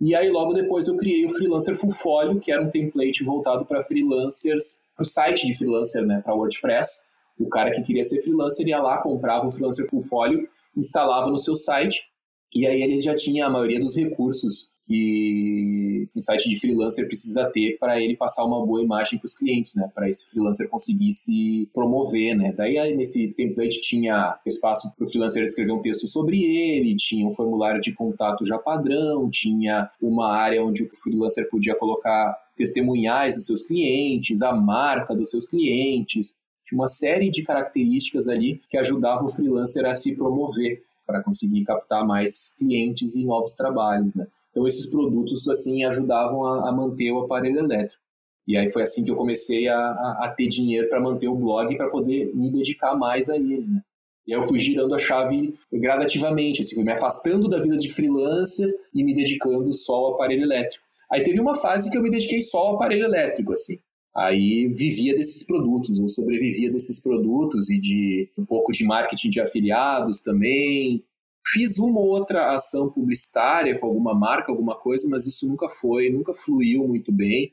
[0.00, 3.82] E aí logo depois eu criei o Freelancer Fullfolio, que era um template voltado para
[3.82, 7.09] freelancers, para o site de freelancer, né, para WordPress.
[7.40, 11.56] O cara que queria ser freelancer ia lá, comprava o Freelancer Fullfolio, instalava no seu
[11.56, 12.10] site,
[12.54, 17.48] e aí ele já tinha a maioria dos recursos que um site de freelancer precisa
[17.50, 19.88] ter para ele passar uma boa imagem para os clientes, né?
[19.94, 22.52] Para esse freelancer conseguir se promover, né?
[22.56, 27.24] Daí aí, nesse template tinha espaço para o freelancer escrever um texto sobre ele, tinha
[27.24, 33.36] um formulário de contato já padrão, tinha uma área onde o freelancer podia colocar testemunhais
[33.36, 36.34] dos seus clientes, a marca dos seus clientes,
[36.70, 41.64] tinha uma série de características ali que ajudavam o freelancer a se promover para conseguir
[41.64, 44.26] captar mais clientes e novos trabalhos, né?
[44.50, 48.00] Então esses produtos assim ajudavam a, a manter o aparelho elétrico.
[48.46, 51.34] E aí foi assim que eu comecei a, a, a ter dinheiro para manter o
[51.34, 53.82] blog para poder me dedicar mais a ele, né?
[54.26, 57.92] E aí eu fui girando a chave gradativamente, assim, fui me afastando da vida de
[57.92, 60.84] freelancer e me dedicando só ao aparelho elétrico.
[61.10, 63.78] Aí teve uma fase que eu me dediquei só ao aparelho elétrico, assim.
[64.14, 69.40] Aí vivia desses produtos, ou sobrevivia desses produtos e de um pouco de marketing de
[69.40, 71.04] afiliados também,
[71.46, 76.10] Fiz uma ou outra ação publicitária com alguma marca, alguma coisa, mas isso nunca foi,
[76.10, 77.52] nunca fluiu muito bem.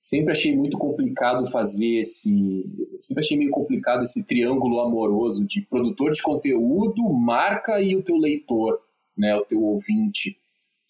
[0.00, 2.64] Sempre achei muito complicado fazer esse.
[3.00, 8.16] Sempre achei meio complicado esse triângulo amoroso de produtor de conteúdo, marca e o teu
[8.16, 8.80] leitor,
[9.16, 10.38] né, o teu ouvinte.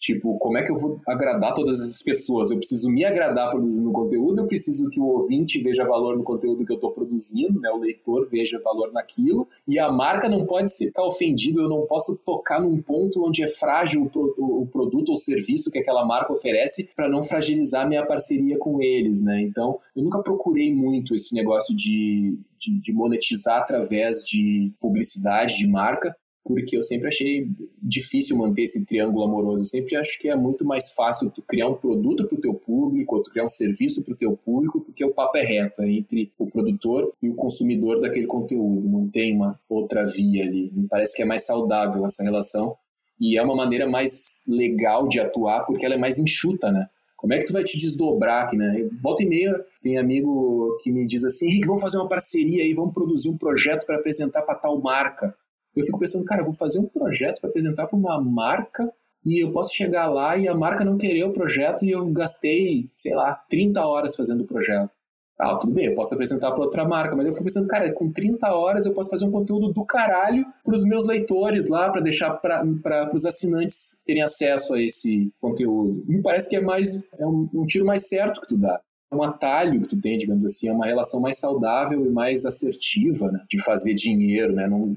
[0.03, 2.51] Tipo, como é que eu vou agradar todas essas pessoas?
[2.51, 6.65] Eu preciso me agradar produzindo conteúdo, eu preciso que o ouvinte veja valor no conteúdo
[6.65, 7.69] que eu estou produzindo, né?
[7.69, 12.17] o leitor veja valor naquilo, e a marca não pode ficar ofendida, eu não posso
[12.17, 17.07] tocar num ponto onde é frágil o, produto ou serviço que aquela marca oferece para
[17.07, 19.41] não fragilizar minha parceria com eles, né?
[19.41, 25.67] Então, eu nunca procurei muito esse negócio de, de, de monetizar através de publicidade de
[25.67, 27.47] marca, porque eu sempre achei
[27.81, 29.61] difícil manter esse triângulo amoroso.
[29.61, 32.53] Eu sempre acho que é muito mais fácil tu criar um produto para o teu
[32.53, 35.81] público, ou tu criar um serviço para o teu público, porque o papo é reto
[35.81, 38.89] é entre o produtor e o consumidor daquele conteúdo.
[38.89, 40.69] Não tem uma outra via ali.
[40.75, 42.75] Me parece que é mais saudável essa relação
[43.19, 46.87] e é uma maneira mais legal de atuar, porque ela é mais enxuta, né?
[47.15, 48.85] Como é que tu vai te desdobrar aqui, né?
[49.01, 52.73] Volta e meia tem amigo que me diz assim, Henrique, vamos fazer uma parceria aí,
[52.73, 55.33] vamos produzir um projeto para apresentar para tal marca
[55.75, 58.91] eu fico pensando, cara, eu vou fazer um projeto para apresentar para uma marca
[59.25, 62.89] e eu posso chegar lá e a marca não querer o projeto e eu gastei,
[62.97, 64.89] sei lá, 30 horas fazendo o projeto.
[65.39, 68.11] Ah, tudo bem, eu posso apresentar para outra marca, mas eu fico pensando, cara, com
[68.11, 72.01] 30 horas eu posso fazer um conteúdo do caralho para os meus leitores lá, para
[72.01, 76.03] deixar para os assinantes terem acesso a esse conteúdo.
[76.07, 78.79] Me parece que é mais é um, um tiro mais certo que tu dá
[79.13, 82.45] é um atalho que tu tem, digamos assim, é uma relação mais saudável e mais
[82.45, 84.67] assertiva né, de fazer dinheiro, né?
[84.67, 84.95] Não,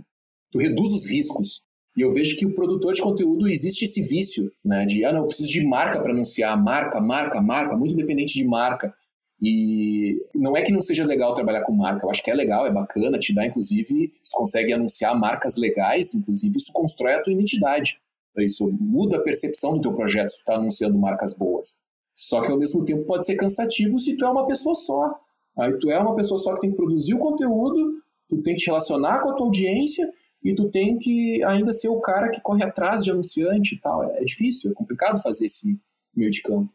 [0.50, 1.62] tu reduz os riscos.
[1.96, 4.84] E eu vejo que o produtor de conteúdo existe esse vício, né?
[4.84, 8.46] De, ah, não, eu preciso de marca para anunciar, marca, marca, marca, muito dependente de
[8.46, 8.94] marca.
[9.40, 12.66] E não é que não seja legal trabalhar com marca, eu acho que é legal,
[12.66, 17.32] é bacana, te dá, inclusive, você consegue anunciar marcas legais, inclusive, isso constrói a tua
[17.32, 17.98] identidade.
[18.38, 21.80] Isso muda a percepção do teu projeto se tu está anunciando marcas boas.
[22.14, 25.18] Só que ao mesmo tempo pode ser cansativo se tu é uma pessoa só.
[25.58, 27.94] Aí tu é uma pessoa só que tem que produzir o conteúdo,
[28.28, 30.06] tu tem que te relacionar com a tua audiência
[30.46, 34.04] e tu tem que ainda ser o cara que corre atrás de anunciante e tal.
[34.14, 35.80] É difícil, é complicado fazer esse
[36.14, 36.72] meio de campo.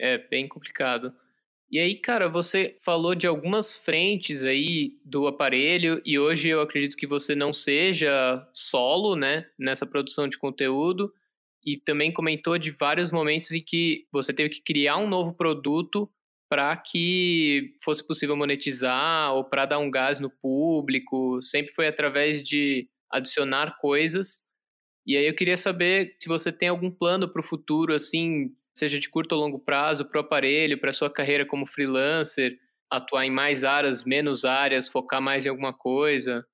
[0.00, 1.12] É bem complicado.
[1.68, 6.96] E aí, cara, você falou de algumas frentes aí do aparelho e hoje eu acredito
[6.96, 11.12] que você não seja solo, né, nessa produção de conteúdo
[11.64, 16.08] e também comentou de vários momentos em que você teve que criar um novo produto
[16.52, 22.42] para que fosse possível monetizar ou para dar um gás no público, sempre foi através
[22.42, 24.42] de adicionar coisas.
[25.06, 28.98] E aí eu queria saber se você tem algum plano para o futuro, assim, seja
[28.98, 32.58] de curto ou longo prazo, para o aparelho, para sua carreira como freelancer,
[32.90, 36.44] atuar em mais áreas, menos áreas, focar mais em alguma coisa?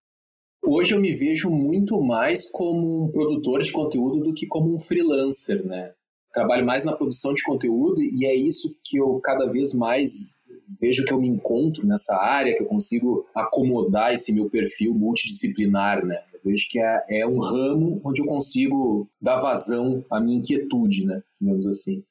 [0.65, 4.81] Hoje eu me vejo muito mais como um produtor de conteúdo do que como um
[4.81, 5.93] freelancer, né?
[6.39, 10.39] Trabalho mais na produção de conteúdo e é isso que eu cada vez mais
[10.81, 16.07] vejo que eu me encontro nessa área, que eu consigo acomodar esse meu perfil multidisciplinar,
[16.07, 16.17] né?
[16.33, 21.07] Eu vejo que é, é um ramo onde eu consigo dar vazão à minha inquietude,
[21.07, 21.21] né?
[21.41, 22.05] Digamos assim.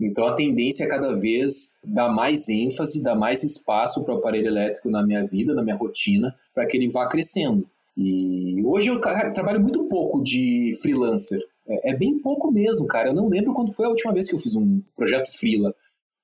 [0.00, 4.48] Então a tendência é cada vez dar mais ênfase, dar mais espaço para o aparelho
[4.48, 7.64] elétrico na minha vida, na minha rotina, para que ele vá crescendo.
[7.96, 11.40] E hoje eu trabalho muito pouco de freelancer.
[11.68, 13.08] É, é, bem pouco mesmo, cara.
[13.08, 15.74] Eu não lembro quando foi a última vez que eu fiz um projeto freela.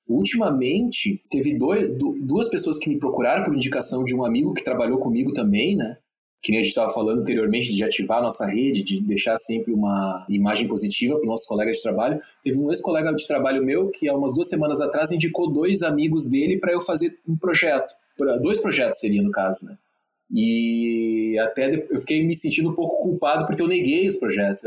[0.09, 1.91] Ultimamente, teve dois,
[2.21, 5.97] duas pessoas que me procuraram por indicação de um amigo que trabalhou comigo também, né?
[6.45, 9.73] que nem a gente estava falando anteriormente, de ativar a nossa rede, de deixar sempre
[9.73, 12.21] uma imagem positiva para os nossos colegas de trabalho.
[12.43, 16.29] Teve um ex-colega de trabalho meu que, há umas duas semanas atrás, indicou dois amigos
[16.29, 17.95] dele para eu fazer um projeto.
[18.43, 19.79] Dois projetos seria, no caso, né?
[20.31, 24.65] E até eu fiquei me sentindo um pouco culpado porque eu neguei os projetos.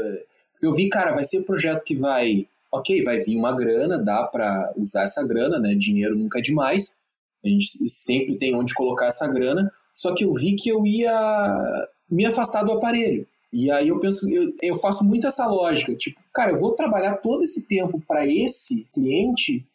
[0.62, 2.48] Eu vi, cara, vai ser um projeto que vai.
[2.72, 5.74] Ok, vai vir uma grana, dá para usar essa grana, né?
[5.76, 6.98] Dinheiro nunca é demais.
[7.44, 11.88] A gente sempre tem onde colocar essa grana só que eu vi que eu ia
[12.10, 13.26] me afastar do aparelho.
[13.52, 17.16] E aí eu penso, eu, eu faço muito essa lógica, tipo, cara, eu vou trabalhar
[17.16, 19.66] todo esse tempo para esse cliente,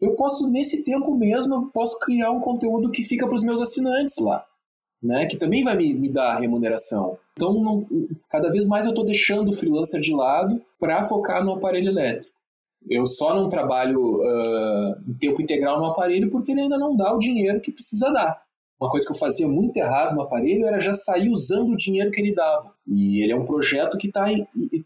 [0.00, 3.62] eu posso nesse tempo mesmo, eu posso criar um conteúdo que fica para os meus
[3.62, 4.44] assinantes lá,
[5.02, 7.18] né, que também vai me, me dar remuneração.
[7.34, 7.86] Então, não,
[8.30, 12.30] cada vez mais eu estou deixando o freelancer de lado para focar no aparelho elétrico.
[12.88, 17.14] Eu só não trabalho uh, em tempo integral no aparelho porque ele ainda não dá
[17.14, 18.42] o dinheiro que precisa dar.
[18.80, 22.10] Uma coisa que eu fazia muito errado no aparelho era já sair usando o dinheiro
[22.10, 22.74] que ele dava.
[22.86, 24.26] E ele é um projeto que está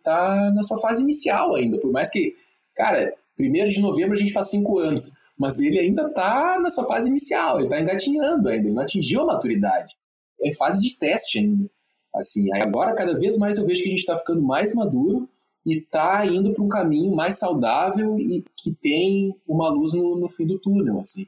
[0.02, 2.36] tá na sua fase inicial ainda, por mais que,
[2.74, 6.84] cara, primeiro de novembro a gente faz cinco anos, mas ele ainda está na sua
[6.84, 9.96] fase inicial, ele está engatinhando ainda, ele não atingiu a maturidade.
[10.42, 11.68] É fase de teste ainda.
[12.14, 15.28] Assim, agora cada vez mais eu vejo que a gente está ficando mais maduro
[15.66, 20.28] e está indo para um caminho mais saudável e que tem uma luz no, no
[20.28, 21.26] fim do túnel, assim.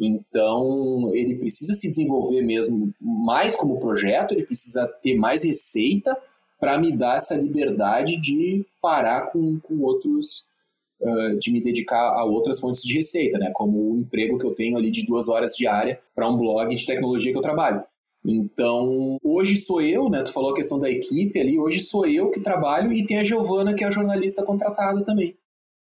[0.00, 6.16] Então, ele precisa se desenvolver mesmo mais como projeto, ele precisa ter mais receita
[6.58, 10.50] para me dar essa liberdade de parar com, com outros,
[11.00, 13.50] uh, de me dedicar a outras fontes de receita, né?
[13.52, 16.86] Como o emprego que eu tenho ali de duas horas diária para um blog de
[16.86, 17.82] tecnologia que eu trabalho.
[18.28, 20.22] Então, hoje sou eu, né?
[20.22, 23.24] Tu falou a questão da equipe ali, hoje sou eu que trabalho e tem a
[23.24, 25.34] Giovana, que é a jornalista contratada também.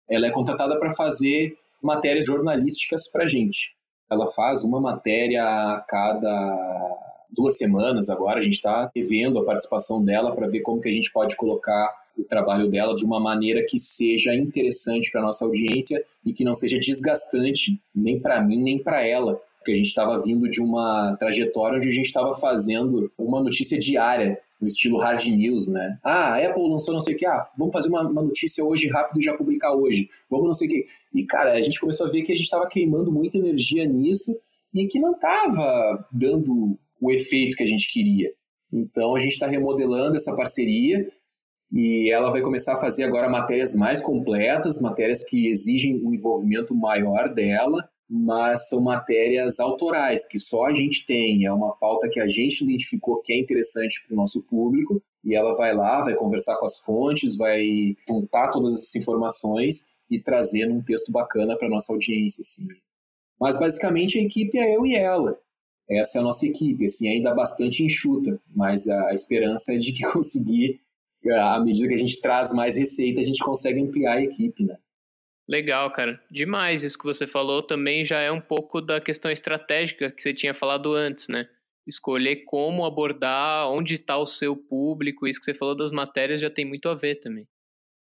[0.09, 3.75] Ela é contratada para fazer matérias jornalísticas para gente
[4.11, 6.97] ela faz uma matéria a cada
[7.31, 8.39] duas semanas agora.
[8.39, 11.89] A gente está revendo a participação dela para ver como que a gente pode colocar
[12.17, 16.53] o trabalho dela de uma maneira que seja interessante para nossa audiência e que não
[16.53, 21.16] seja desgastante nem para mim nem para ela, porque a gente estava vindo de uma
[21.20, 25.99] trajetória onde a gente estava fazendo uma notícia diária no estilo hard news, né?
[26.03, 28.88] Ah, a Apple lançou não sei o que, ah, vamos fazer uma, uma notícia hoje
[28.88, 30.86] rápido e já publicar hoje, vamos não sei o que.
[31.14, 34.36] E, cara, a gente começou a ver que a gente estava queimando muita energia nisso
[34.74, 38.32] e que não estava dando o efeito que a gente queria.
[38.74, 41.07] Então, a gente está remodelando essa parceria
[41.72, 46.74] e ela vai começar a fazer agora matérias mais completas, matérias que exigem um envolvimento
[46.74, 51.45] maior dela mas são matérias autorais que só a gente tem.
[51.45, 55.34] É uma pauta que a gente identificou que é interessante para o nosso público e
[55.34, 60.66] ela vai lá, vai conversar com as fontes, vai juntar todas essas informações e trazer
[60.66, 62.68] num texto bacana para nossa audiência, assim.
[63.39, 65.39] Mas basicamente a equipe é eu e ela.
[65.89, 70.03] Essa é a nossa equipe, assim, ainda bastante enxuta, mas a esperança é de que
[70.12, 70.82] conseguir,
[71.32, 74.78] à medida que a gente traz mais receita, a gente consegue ampliar a equipe, né?
[75.51, 76.17] Legal, cara.
[76.31, 80.33] Demais isso que você falou também já é um pouco da questão estratégica que você
[80.33, 81.45] tinha falado antes, né?
[81.85, 86.49] Escolher como abordar, onde está o seu público, isso que você falou das matérias já
[86.49, 87.45] tem muito a ver também.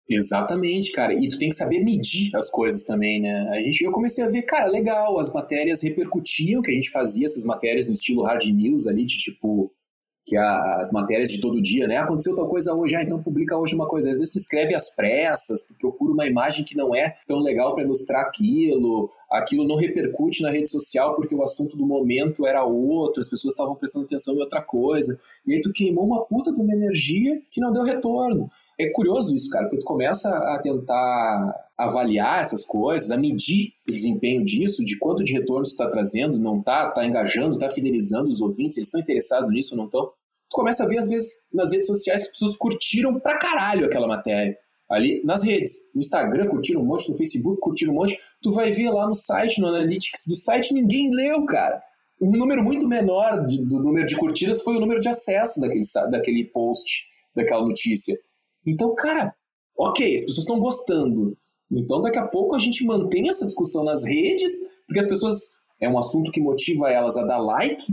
[0.09, 1.13] Exatamente, cara.
[1.13, 3.49] E tu tem que saber medir as coisas também, né?
[3.49, 7.25] A gente, eu comecei a ver, cara, legal, as matérias repercutiam que a gente fazia
[7.25, 9.73] essas matérias no estilo hard news ali, de tipo
[10.31, 11.97] que as matérias de todo dia, né?
[11.97, 14.09] Aconteceu tal coisa hoje, ah, então publica hoje uma coisa.
[14.09, 17.75] Às vezes tu escreve às pressas, tu procura uma imagem que não é tão legal
[17.75, 22.63] para ilustrar aquilo, aquilo não repercute na rede social porque o assunto do momento era
[22.63, 25.19] outro, as pessoas estavam prestando atenção em outra coisa.
[25.45, 28.49] E aí tu queimou uma puta de uma energia que não deu retorno.
[28.79, 33.91] É curioso isso, cara, porque tu começa a tentar avaliar essas coisas, a medir o
[33.91, 38.39] desempenho disso, de quanto de retorno está trazendo, não está, está engajando, está fidelizando os
[38.39, 40.13] ouvintes, eles estão interessados nisso ou não estão.
[40.51, 44.07] Tu começa a ver, às vezes, nas redes sociais, as pessoas curtiram pra caralho aquela
[44.07, 44.57] matéria.
[44.89, 48.19] Ali nas redes, no Instagram curtiram um monte, no Facebook curtiram um monte.
[48.41, 51.79] Tu vai ver lá no site, no Analytics do site, ninguém leu, cara.
[52.21, 55.81] Um número muito menor de, do número de curtidas foi o número de acesso daquele,
[56.11, 58.13] daquele post, daquela notícia.
[58.67, 59.33] Então, cara,
[59.77, 61.37] ok, as pessoas estão gostando.
[61.71, 64.51] Então, daqui a pouco a gente mantém essa discussão nas redes,
[64.85, 65.61] porque as pessoas.
[65.83, 67.83] É um assunto que motiva elas a dar like,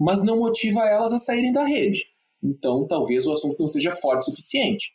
[0.00, 2.06] mas não motiva elas a saírem da rede.
[2.42, 4.92] Então, talvez o assunto não seja forte o suficiente.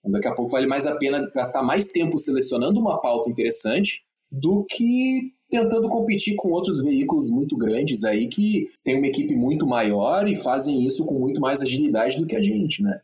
[0.00, 4.02] Então, daqui a pouco vale mais a pena gastar mais tempo selecionando uma pauta interessante
[4.30, 9.66] do que tentando competir com outros veículos muito grandes aí que têm uma equipe muito
[9.66, 13.00] maior e fazem isso com muito mais agilidade do que a gente, né?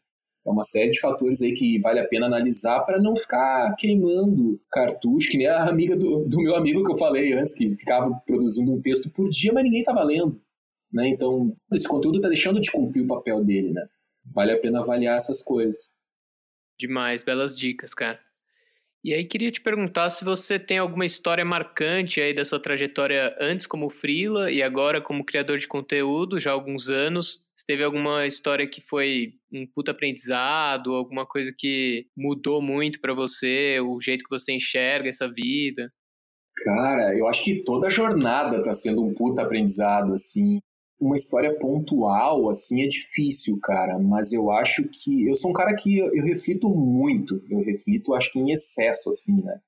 [0.47, 4.61] É uma série de fatores aí que vale a pena analisar para não ficar queimando
[4.71, 8.11] cartucho, que nem a amiga do, do, meu amigo que eu falei antes, que ficava
[8.27, 10.39] produzindo um texto por dia, mas ninguém estava lendo.
[10.95, 11.09] Né?
[11.09, 13.73] Então, esse conteúdo está deixando de cumprir o papel dele.
[13.73, 13.85] Né?
[14.33, 15.97] Vale a pena avaliar essas coisas.
[16.79, 18.21] Demais, belas dicas, cara.
[19.03, 23.37] E aí queria te perguntar se você tem alguma história marcante aí da sua trajetória
[23.39, 27.45] antes como freela e agora como criador de conteúdo, já há alguns anos.
[27.55, 33.13] Se teve alguma história que foi um puta aprendizado, alguma coisa que mudou muito para
[33.13, 35.93] você, o jeito que você enxerga essa vida?
[36.65, 40.61] Cara, eu acho que toda a jornada tá sendo um puta aprendizado, assim
[41.01, 43.99] uma história pontual, assim, é difícil, cara.
[43.99, 45.29] Mas eu acho que.
[45.29, 47.43] Eu sou um cara que eu, eu reflito muito.
[47.51, 49.61] Eu reflito, acho que em excesso, assim, né?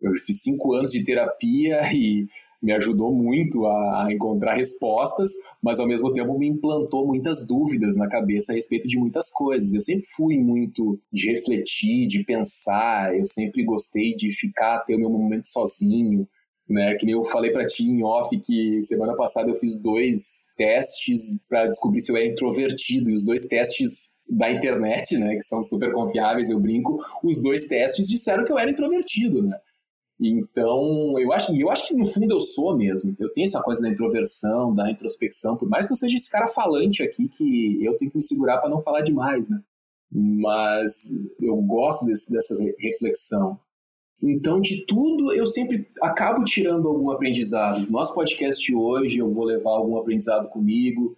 [0.00, 2.26] Eu fiz cinco anos de terapia e
[2.62, 5.30] me ajudou muito a, a, encontrar respostas,
[5.62, 9.72] mas ao mesmo tempo me implantou muitas dúvidas na cabeça a respeito de muitas coisas.
[9.72, 14.98] Eu sempre fui muito de refletir, de pensar, eu sempre gostei de ficar, ter o
[14.98, 16.28] meu momento sozinho,
[16.70, 16.94] né?
[16.94, 21.40] Que nem eu falei para ti em off que semana passada eu fiz dois testes
[21.48, 25.60] para descobrir se eu era introvertido e os dois testes da internet, né, que são
[25.60, 29.58] super confiáveis, eu brinco, os dois testes disseram que eu era introvertido, né?
[30.20, 33.16] Então, eu acho, eu acho que no fundo eu sou mesmo.
[33.18, 36.46] Eu tenho essa coisa da introversão, da introspecção, por mais que eu seja esse cara
[36.46, 39.60] falante aqui que eu tenho que me segurar para não falar demais, né?
[40.12, 43.58] Mas eu gosto desse, dessa reflexão.
[44.22, 47.90] Então, de tudo, eu sempre acabo tirando algum aprendizado.
[47.90, 51.16] nosso podcast hoje, eu vou levar algum aprendizado comigo,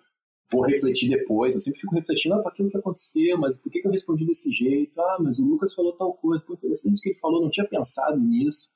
[0.50, 1.54] vou refletir depois.
[1.54, 4.52] Eu sempre fico refletindo, ah, para aquilo que aconteceu, mas por que eu respondi desse
[4.52, 5.00] jeito?
[5.00, 8.20] Ah, mas o Lucas falou tal coisa, pô, interessante que ele falou, não tinha pensado
[8.20, 8.70] nisso.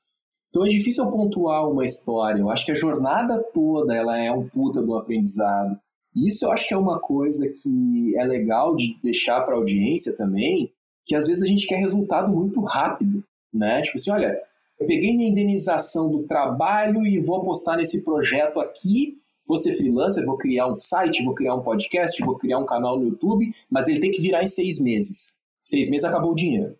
[0.49, 2.41] Então é difícil pontuar uma história.
[2.41, 5.79] Eu acho que a jornada toda ela é um puta do aprendizado.
[6.15, 10.17] Isso eu acho que é uma coisa que é legal de deixar para a audiência
[10.17, 10.73] também,
[11.05, 13.23] que às vezes a gente quer resultado muito rápido
[13.57, 13.81] né?
[13.81, 14.39] Tipo assim, olha,
[14.79, 20.25] eu peguei minha indenização do trabalho e vou apostar nesse projeto aqui, vou ser freelancer,
[20.25, 23.87] vou criar um site, vou criar um podcast, vou criar um canal no YouTube, mas
[23.87, 25.39] ele tem que virar em seis meses.
[25.63, 26.77] Seis meses acabou o dinheiro.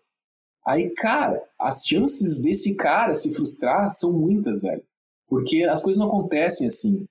[0.64, 4.82] Aí, cara, as chances desse cara se frustrar são muitas, velho.
[5.26, 7.06] Porque as coisas não acontecem assim.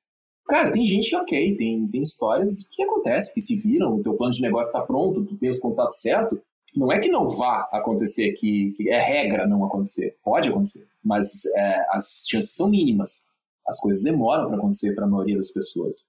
[0.47, 4.32] Cara, tem gente ok, tem, tem histórias que acontecem, que se viram, o teu plano
[4.32, 6.39] de negócio está pronto, tu tem os contatos certos,
[6.78, 10.15] não é que não vá acontecer, que, que é regra não acontecer.
[10.23, 13.30] Pode acontecer, mas é, as chances são mínimas.
[13.67, 16.07] As coisas demoram para acontecer para a maioria das pessoas.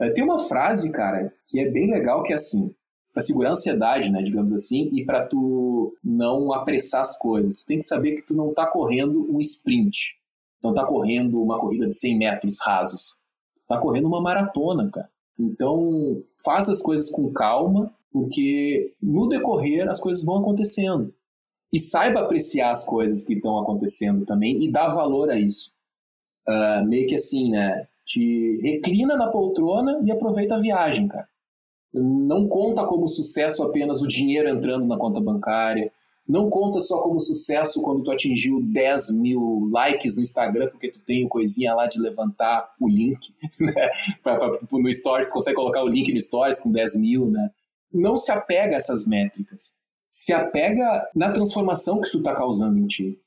[0.00, 2.74] É, tem uma frase, cara, que é bem legal, que é assim,
[3.12, 7.62] para segurar a ansiedade, né, digamos assim, e para tu não apressar as coisas.
[7.62, 10.20] Tu tem que saber que tu não está correndo um sprint.
[10.62, 13.18] Não está correndo uma corrida de 100 metros rasos.
[13.62, 15.10] Está correndo uma maratona, cara.
[15.38, 21.12] Então, faz as coisas com calma, porque no decorrer as coisas vão acontecendo.
[21.70, 25.72] E saiba apreciar as coisas que estão acontecendo também e dar valor a isso.
[26.48, 27.86] Uh, meio que assim, né?
[28.06, 31.28] Te reclina na poltrona e aproveita a viagem, cara.
[31.92, 35.92] Não conta como sucesso apenas o dinheiro entrando na conta bancária.
[36.26, 41.00] Não conta só como sucesso quando tu atingiu 10 mil likes no Instagram, porque tu
[41.04, 43.28] tem coisinha lá de levantar o link.
[43.60, 43.90] Né?
[44.22, 47.50] Pra, pra, no Stories, consegue colocar o link no Stories com 10 mil, né?
[47.96, 49.74] Não se apega a essas métricas.
[50.10, 53.20] Se apega na transformação que isso está causando em ti.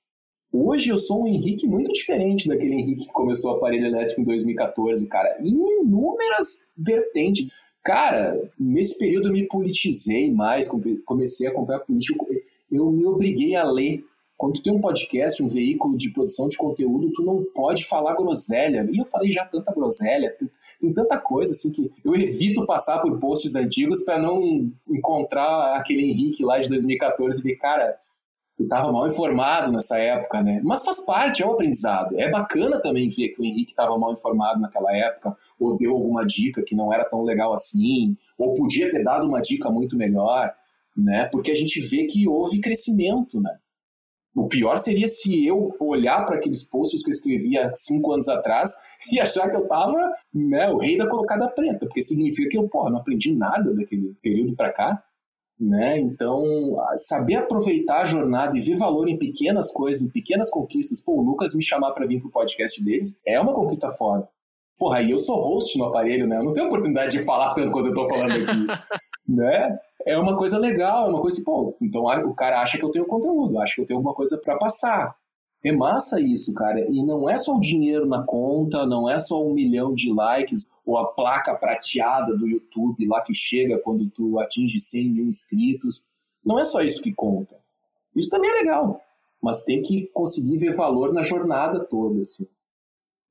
[0.52, 4.24] Hoje eu sou um Henrique muito diferente daquele Henrique que começou o aparelho elétrico em
[4.24, 5.38] 2014, cara.
[5.42, 7.50] Em inúmeras vertentes.
[7.84, 10.70] Cara, nesse período eu me politizei mais,
[11.06, 12.26] comecei a acompanhar política,
[12.72, 14.04] eu me obriguei a ler.
[14.40, 18.16] Quando tu tem um podcast, um veículo de produção de conteúdo, tu não pode falar
[18.16, 18.90] groselha.
[18.90, 20.34] E eu falei já tanta groselha,
[20.80, 26.10] tem tanta coisa assim que eu evito passar por posts antigos para não encontrar aquele
[26.10, 28.00] Henrique lá de 2014 e ver, cara,
[28.56, 30.62] tu tava mal informado nessa época, né?
[30.64, 32.18] Mas faz parte, é um aprendizado.
[32.18, 36.26] É bacana também ver que o Henrique estava mal informado naquela época, ou deu alguma
[36.26, 40.50] dica que não era tão legal assim, ou podia ter dado uma dica muito melhor,
[40.96, 41.26] né?
[41.26, 43.60] Porque a gente vê que houve crescimento, né?
[44.36, 48.72] O pior seria se eu olhar para aqueles posts que eu escrevia cinco anos atrás
[49.12, 49.98] e achar que eu tava
[50.34, 54.16] né, o rei da colocada preta, porque significa que eu porra, não aprendi nada daquele
[54.22, 55.04] período para cá.
[55.60, 56.00] Né?
[56.00, 56.42] Então,
[56.96, 61.04] saber aproveitar a jornada e ver valor em pequenas coisas, em pequenas conquistas.
[61.04, 64.30] Pô, o Lucas me chamar para vir pro podcast deles é uma conquista foda.
[64.78, 66.38] Porra, e eu sou host no aparelho, né?
[66.38, 68.68] Eu não tenho oportunidade de falar tanto quanto eu tô falando aqui.
[69.30, 69.80] né?
[70.06, 72.92] É uma coisa legal, é uma coisa que, pô, então o cara acha que eu
[72.92, 75.16] tenho conteúdo, acha que eu tenho alguma coisa para passar.
[75.62, 76.80] É massa isso, cara.
[76.90, 80.66] E não é só o dinheiro na conta, não é só um milhão de likes
[80.86, 86.06] ou a placa prateada do YouTube lá que chega quando tu atinge 100 mil inscritos.
[86.46, 87.58] Não é só isso que conta.
[88.16, 89.02] Isso também é legal,
[89.42, 92.48] mas tem que conseguir ver valor na jornada toda, assim.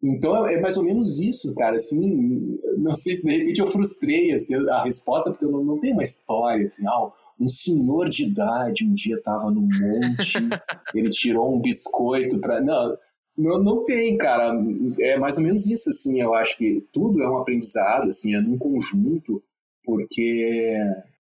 [0.03, 1.77] Então é, mais ou menos isso, cara.
[1.77, 5.81] Assim, não sei se de repente eu frustrei assim, a resposta, porque eu não, não
[5.81, 10.39] tenho uma história assim, ah, um senhor de idade um dia estava no monte,
[10.95, 12.61] ele tirou um biscoito para.
[12.61, 12.97] Não,
[13.37, 14.53] não, não tem, cara.
[15.01, 16.21] É mais ou menos isso, assim.
[16.21, 19.43] Eu acho que tudo é um aprendizado, assim, é num conjunto,
[19.85, 20.75] porque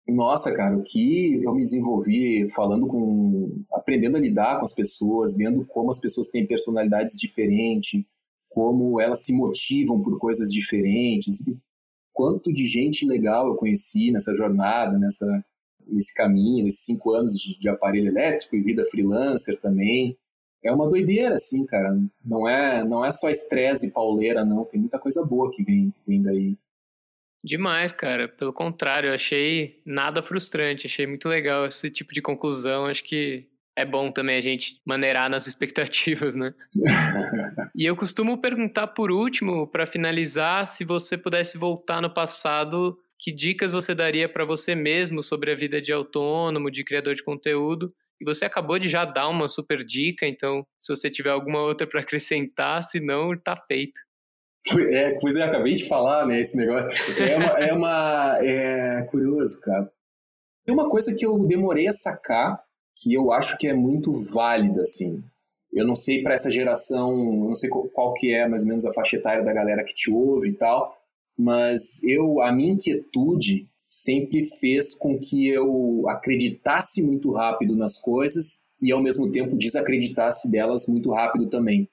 [0.09, 3.62] nossa, cara, o que eu me desenvolvi falando com.
[3.72, 8.03] aprendendo a lidar com as pessoas, vendo como as pessoas têm personalidades diferentes,
[8.59, 11.44] como elas se motivam por coisas diferentes.
[12.12, 15.44] Quanto de gente legal eu conheci nessa jornada, nessa,
[15.86, 20.18] nesse caminho, nesses cinco anos de, de aparelho elétrico e vida freelancer também.
[20.61, 21.96] É uma doideira, assim, cara.
[22.24, 24.64] Não é, não é só estresse e pauleira, não.
[24.64, 26.59] Tem muita coisa boa que vem, vem daí.
[27.44, 28.26] Demais, cara.
[28.26, 30.88] Pelo contrário, eu achei nada frustrante.
[30.88, 32.86] Achei muito legal esse tipo de conclusão.
[32.86, 33.46] Acho que
[33.79, 36.53] é bom também a gente maneirar nas expectativas, né?
[37.76, 43.31] e eu costumo perguntar por último, para finalizar, se você pudesse voltar no passado que
[43.31, 47.87] dicas você daria para você mesmo sobre a vida de autônomo, de criador de conteúdo?
[48.20, 51.87] E você acabou de já dar uma super dica, então se você tiver alguma outra
[51.87, 54.01] para acrescentar, se não, tá feito.
[54.76, 56.91] É, pois é, acabei de falar, né, esse negócio.
[57.16, 59.89] É uma, é uma é curioso, cara.
[60.66, 62.61] Tem uma coisa que eu demorei a sacar,
[62.99, 65.22] que eu acho que é muito válida, assim.
[65.72, 68.92] Eu não sei para essa geração, não sei qual que é mais ou menos a
[68.92, 70.96] faixa etária da galera que te ouve e tal,
[71.36, 78.64] mas eu a minha inquietude sempre fez com que eu acreditasse muito rápido nas coisas
[78.82, 81.88] e ao mesmo tempo desacreditasse delas muito rápido também.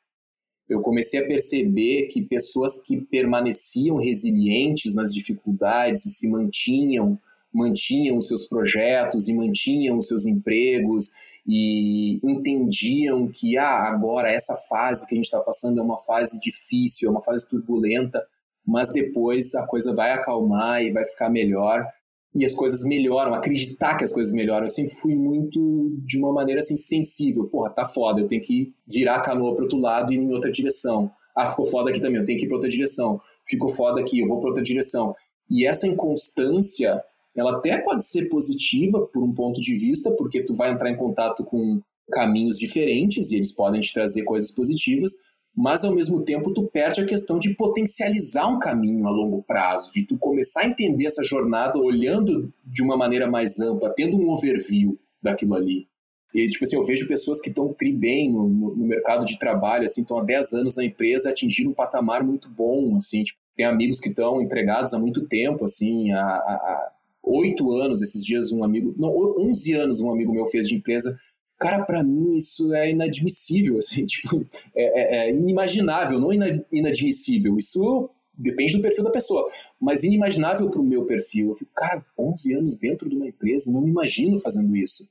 [0.67, 7.19] Eu comecei a perceber que pessoas que permaneciam resilientes nas dificuldades e se mantinham,
[7.55, 11.13] mantinham os seus projetos e mantinham os seus empregos
[11.47, 16.39] e entendiam que ah, agora essa fase que a gente está passando é uma fase
[16.39, 18.21] difícil, é uma fase turbulenta,
[18.65, 21.85] mas depois a coisa vai acalmar e vai ficar melhor
[22.33, 24.65] e as coisas melhoram, acreditar que as coisas melhoram.
[24.65, 27.47] Eu sempre fui muito de uma maneira assim sensível.
[27.47, 30.33] Porra, tá foda, eu tenho que virar a canoa para outro lado e ir em
[30.33, 31.09] outra direção.
[31.33, 33.21] Ah, ficou foda aqui também, eu tenho que ir para outra direção.
[33.47, 35.15] Ficou foda aqui, eu vou para outra direção.
[35.49, 37.01] E essa inconstância,
[37.35, 40.95] ela até pode ser positiva por um ponto de vista, porque tu vai entrar em
[40.95, 41.81] contato com
[42.11, 45.11] caminhos diferentes e eles podem te trazer coisas positivas,
[45.55, 49.91] mas ao mesmo tempo tu perde a questão de potencializar um caminho a longo prazo,
[49.91, 54.29] de tu começar a entender essa jornada olhando de uma maneira mais ampla, tendo um
[54.29, 55.87] overview daquilo ali.
[56.33, 59.85] E, tipo assim, eu vejo pessoas que estão tri bem no, no, mercado de trabalho,
[59.85, 63.65] assim, estão há 10 anos na empresa, atingiram um patamar muito bom, assim, tipo, tem
[63.65, 66.91] amigos que estão empregados há muito tempo, assim, há, há,
[67.25, 71.17] oito anos, esses dias um amigo, não, 11 anos um amigo meu fez de empresa,
[71.57, 74.45] Cara, para mim isso é inadmissível, assim, tipo,
[74.75, 76.29] é, é, é inimaginável, não
[76.71, 77.57] inadmissível.
[77.57, 79.49] Isso depende do perfil da pessoa,
[79.79, 81.49] mas inimaginável para o meu perfil.
[81.49, 85.07] Eu fico, cara, 11 anos dentro de uma empresa, não me imagino fazendo isso.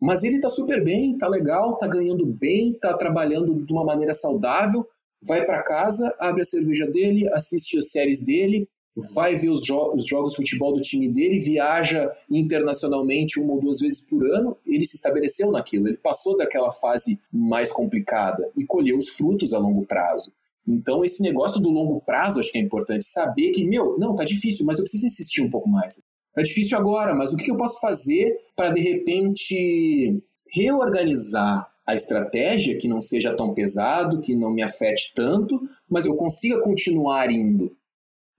[0.00, 4.12] Mas ele tá super bem, tá legal, tá ganhando bem, tá trabalhando de uma maneira
[4.12, 4.84] saudável,
[5.26, 8.68] vai para casa, abre a cerveja dele, assiste as séries dele,
[9.14, 13.60] vai ver os, jo os, jogos de futebol do time dele, viaja internacionalmente uma ou
[13.60, 18.64] duas vezes por ano, ele se estabeleceu naquilo, ele passou daquela fase mais complicada e
[18.64, 20.32] colheu os frutos a longo prazo.
[20.66, 23.04] Então, esse negócio do longo prazo acho que é importante.
[23.04, 26.00] Saber que, meu, não, tá difícil, mas eu preciso insistir um pouco mais.
[26.34, 32.78] Tá difícil agora, mas o que eu posso fazer para, de repente, reorganizar a estratégia
[32.78, 37.76] que não seja tão pesado, que não me afete tanto, mas eu consiga continuar indo.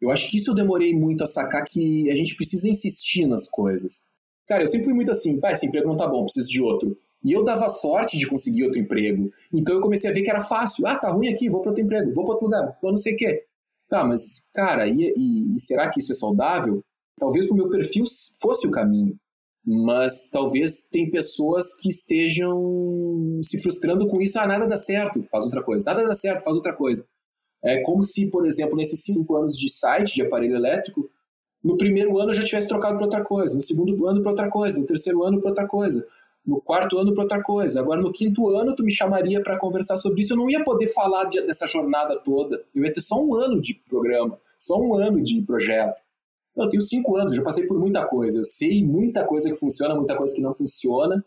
[0.02, 3.50] Eu acho que isso eu demorei muito a sacar que a gente precisa insistir nas
[3.50, 4.04] coisas.
[4.48, 6.98] Cara, eu sempre fui muito assim, pai, esse emprego não tá bom, preciso de outro.
[7.24, 9.32] E eu dava sorte de conseguir outro emprego.
[9.52, 10.86] Então eu comecei a ver que era fácil.
[10.86, 13.14] Ah, tá ruim aqui, vou para outro emprego, vou para outro lugar, vou não sei
[13.14, 13.46] o quê.
[13.90, 16.84] Tá, mas, cara, e, e, e será que isso é saudável?
[17.18, 18.04] Talvez o meu perfil
[18.40, 19.16] fosse o caminho.
[19.66, 24.38] Mas talvez tem pessoas que estejam se frustrando com isso.
[24.40, 25.84] Ah, nada dá certo, faz outra coisa.
[25.86, 27.08] Nada dá certo, faz outra coisa.
[27.66, 31.10] É como se, por exemplo, nesses cinco anos de site, de aparelho elétrico,
[31.64, 34.50] no primeiro ano eu já tivesse trocado para outra coisa, no segundo ano para outra
[34.52, 36.08] coisa, no terceiro ano para outra coisa,
[36.46, 37.80] no quarto ano para outra coisa.
[37.80, 40.88] Agora, no quinto ano, tu me chamaria para conversar sobre isso, eu não ia poder
[40.90, 42.64] falar de, dessa jornada toda.
[42.74, 46.04] Eu ia ter só um ano de programa, só um ano de projeto.
[46.56, 48.40] Eu tenho cinco anos, já passei por muita coisa.
[48.40, 51.26] Eu sei muita coisa que funciona, muita coisa que não funciona.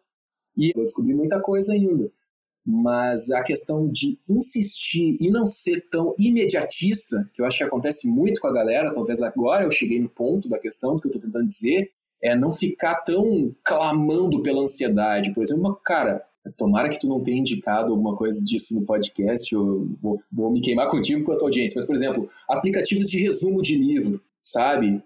[0.57, 2.11] E vou descobrir muita coisa ainda.
[2.71, 8.11] Mas a questão de insistir e não ser tão imediatista, que eu acho que acontece
[8.11, 11.13] muito com a galera, talvez agora eu cheguei no ponto da questão do que eu
[11.13, 11.91] estou tentando dizer,
[12.23, 15.33] é não ficar tão clamando pela ansiedade.
[15.33, 16.23] Por exemplo, cara,
[16.59, 20.61] tomara que tu não tenha indicado alguma coisa disso no podcast, eu vou, vou me
[20.61, 21.79] queimar contigo com a tua audiência.
[21.79, 25.03] Mas, por exemplo, aplicativos de resumo de livro, sabe?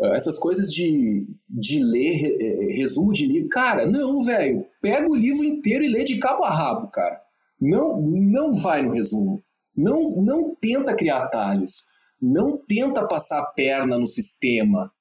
[0.00, 3.48] Ah, essas coisas de, de ler é, resumo de livro.
[3.48, 4.66] Cara, não, velho.
[4.80, 7.20] Pega o livro inteiro e lê de cabo a rabo, cara.
[7.60, 9.42] Não, não vai no resumo.
[9.76, 11.88] Não, não tenta criar atalhos.
[12.20, 14.92] Não tenta passar a perna no sistema.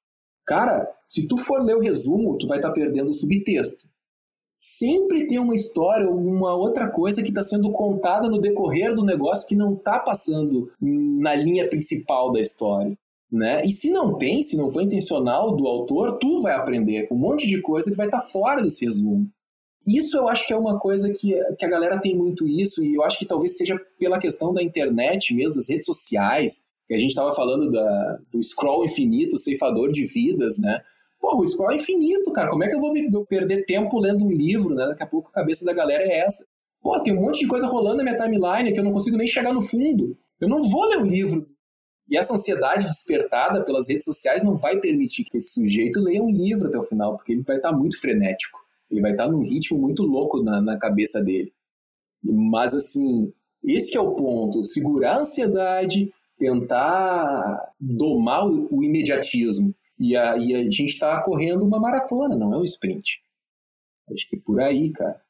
[0.45, 3.89] Cara, se tu for ler o resumo, tu vai estar tá perdendo o subtexto.
[4.59, 9.03] Sempre tem uma história ou uma outra coisa que está sendo contada no decorrer do
[9.03, 12.95] negócio que não está passando na linha principal da história.
[13.31, 13.61] Né?
[13.63, 17.47] E se não tem, se não foi intencional do autor, tu vai aprender um monte
[17.47, 19.25] de coisa que vai estar tá fora desse resumo.
[19.87, 22.93] Isso eu acho que é uma coisa que, que a galera tem muito isso, e
[22.93, 26.97] eu acho que talvez seja pela questão da internet mesmo, das redes sociais, que a
[26.97, 30.81] gente estava falando da, do scroll infinito, ceifador de vidas, né?
[31.21, 32.51] Pô, o scroll é infinito, cara.
[32.51, 34.87] Como é que eu vou me perder tempo lendo um livro, né?
[34.87, 36.45] Daqui a pouco a cabeça da galera é essa.
[36.81, 39.27] Pô, tem um monte de coisa rolando na minha timeline que eu não consigo nem
[39.27, 40.17] chegar no fundo.
[40.39, 41.45] Eu não vou ler o livro
[42.11, 46.29] e essa ansiedade despertada pelas redes sociais não vai permitir que esse sujeito leia um
[46.29, 48.59] livro até o final, porque ele vai estar muito frenético.
[48.91, 51.53] Ele vai estar num ritmo muito louco na, na cabeça dele.
[52.21, 53.31] Mas, assim,
[53.63, 54.61] esse é o ponto.
[54.65, 59.73] Segurar a ansiedade, tentar domar o, o imediatismo.
[59.97, 63.21] E a, e a gente está correndo uma maratona, não é um sprint.
[64.13, 65.21] Acho que é por aí, cara.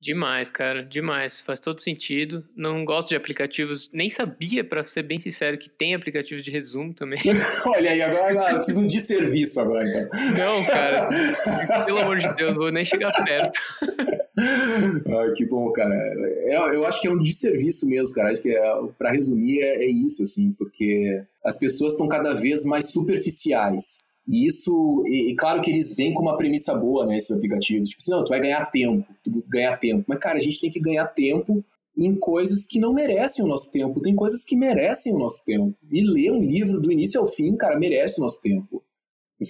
[0.00, 1.42] Demais, cara, demais.
[1.42, 2.42] Faz todo sentido.
[2.56, 6.94] Não gosto de aplicativos, nem sabia, para ser bem sincero, que tem aplicativos de resumo
[6.94, 7.20] também.
[7.66, 10.08] Olha aí, agora, agora fiz um desserviço agora, então.
[10.38, 11.08] Não, cara,
[11.84, 13.58] pelo amor de Deus, vou nem chegar perto.
[14.40, 15.94] Ai, que bom, cara.
[15.94, 18.32] É, eu acho que é um desserviço mesmo, cara.
[18.32, 18.62] Acho que é,
[18.96, 24.46] para resumir é, é isso, assim, porque as pessoas estão cada vez mais superficiais e
[24.46, 27.90] isso, e, e, claro que eles vêm com uma premissa boa, né, esses aplicativos.
[27.90, 30.04] Tipo assim, não, tu vai ganhar tempo, tu ganhar tempo.
[30.06, 31.64] Mas, cara, a gente tem que ganhar tempo
[31.98, 34.00] em coisas que não merecem o nosso tempo.
[34.00, 35.74] Tem coisas que merecem o nosso tempo.
[35.90, 38.80] E ler um livro do início ao fim, cara, merece o nosso tempo.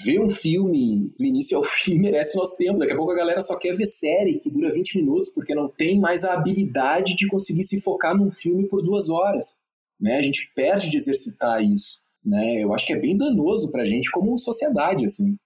[0.03, 2.79] Ver um filme do início ao fim merece o nosso tempo.
[2.79, 5.69] Daqui a pouco a galera só quer ver série que dura 20 minutos, porque não
[5.69, 9.59] tem mais a habilidade de conseguir se focar num filme por duas horas.
[10.01, 10.17] Né?
[10.17, 12.63] A gente perde de exercitar isso né?
[12.63, 15.37] Eu acho que é bem danoso para a gente como sociedade, assim.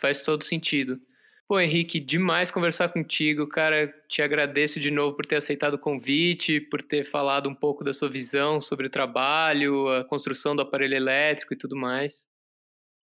[0.00, 1.00] Faz todo sentido.
[1.48, 3.88] Pô, Henrique, demais conversar contigo, cara.
[4.06, 7.92] Te agradeço de novo por ter aceitado o convite, por ter falado um pouco da
[7.94, 12.28] sua visão sobre o trabalho, a construção do aparelho elétrico e tudo mais.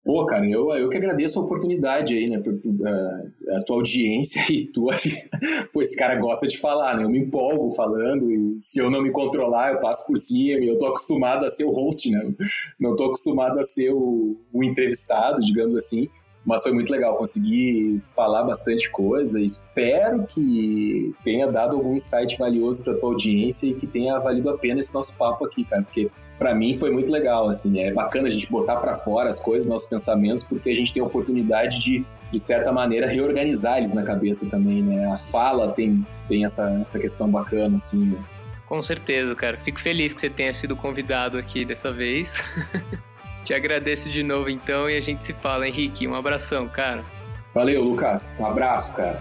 [0.04, 2.38] Pô, cara, eu, eu que agradeço a oportunidade aí, né?
[2.38, 4.96] A, a, tua audiência e tua.
[5.74, 7.04] Pô, esse cara gosta de falar, né?
[7.04, 10.64] Eu me empolgo falando e se eu não me controlar, eu passo por cima.
[10.66, 12.34] Eu tô acostumado a ser o host, né?
[12.80, 16.08] Não tô acostumado a ser o, o entrevistado, digamos assim.
[16.46, 19.40] Mas foi muito legal, consegui falar bastante coisa.
[19.40, 24.58] Espero que tenha dado algum insight valioso para tua audiência e que tenha valido a
[24.58, 26.10] pena esse nosso papo aqui, cara, porque
[26.40, 29.70] para mim foi muito legal, assim, é bacana a gente botar para fora as coisas,
[29.70, 34.04] nossos pensamentos, porque a gente tem a oportunidade de, de certa maneira, reorganizar eles na
[34.04, 35.12] cabeça também, né?
[35.12, 38.24] A fala tem, tem essa, essa questão bacana, assim, né?
[38.66, 39.58] Com certeza, cara.
[39.58, 42.40] Fico feliz que você tenha sido convidado aqui dessa vez.
[43.50, 46.08] Te agradeço de novo então e a gente se fala, Henrique.
[46.08, 47.04] Um abração, cara.
[47.52, 48.40] Valeu, Lucas.
[48.40, 49.20] Um abraço, cara.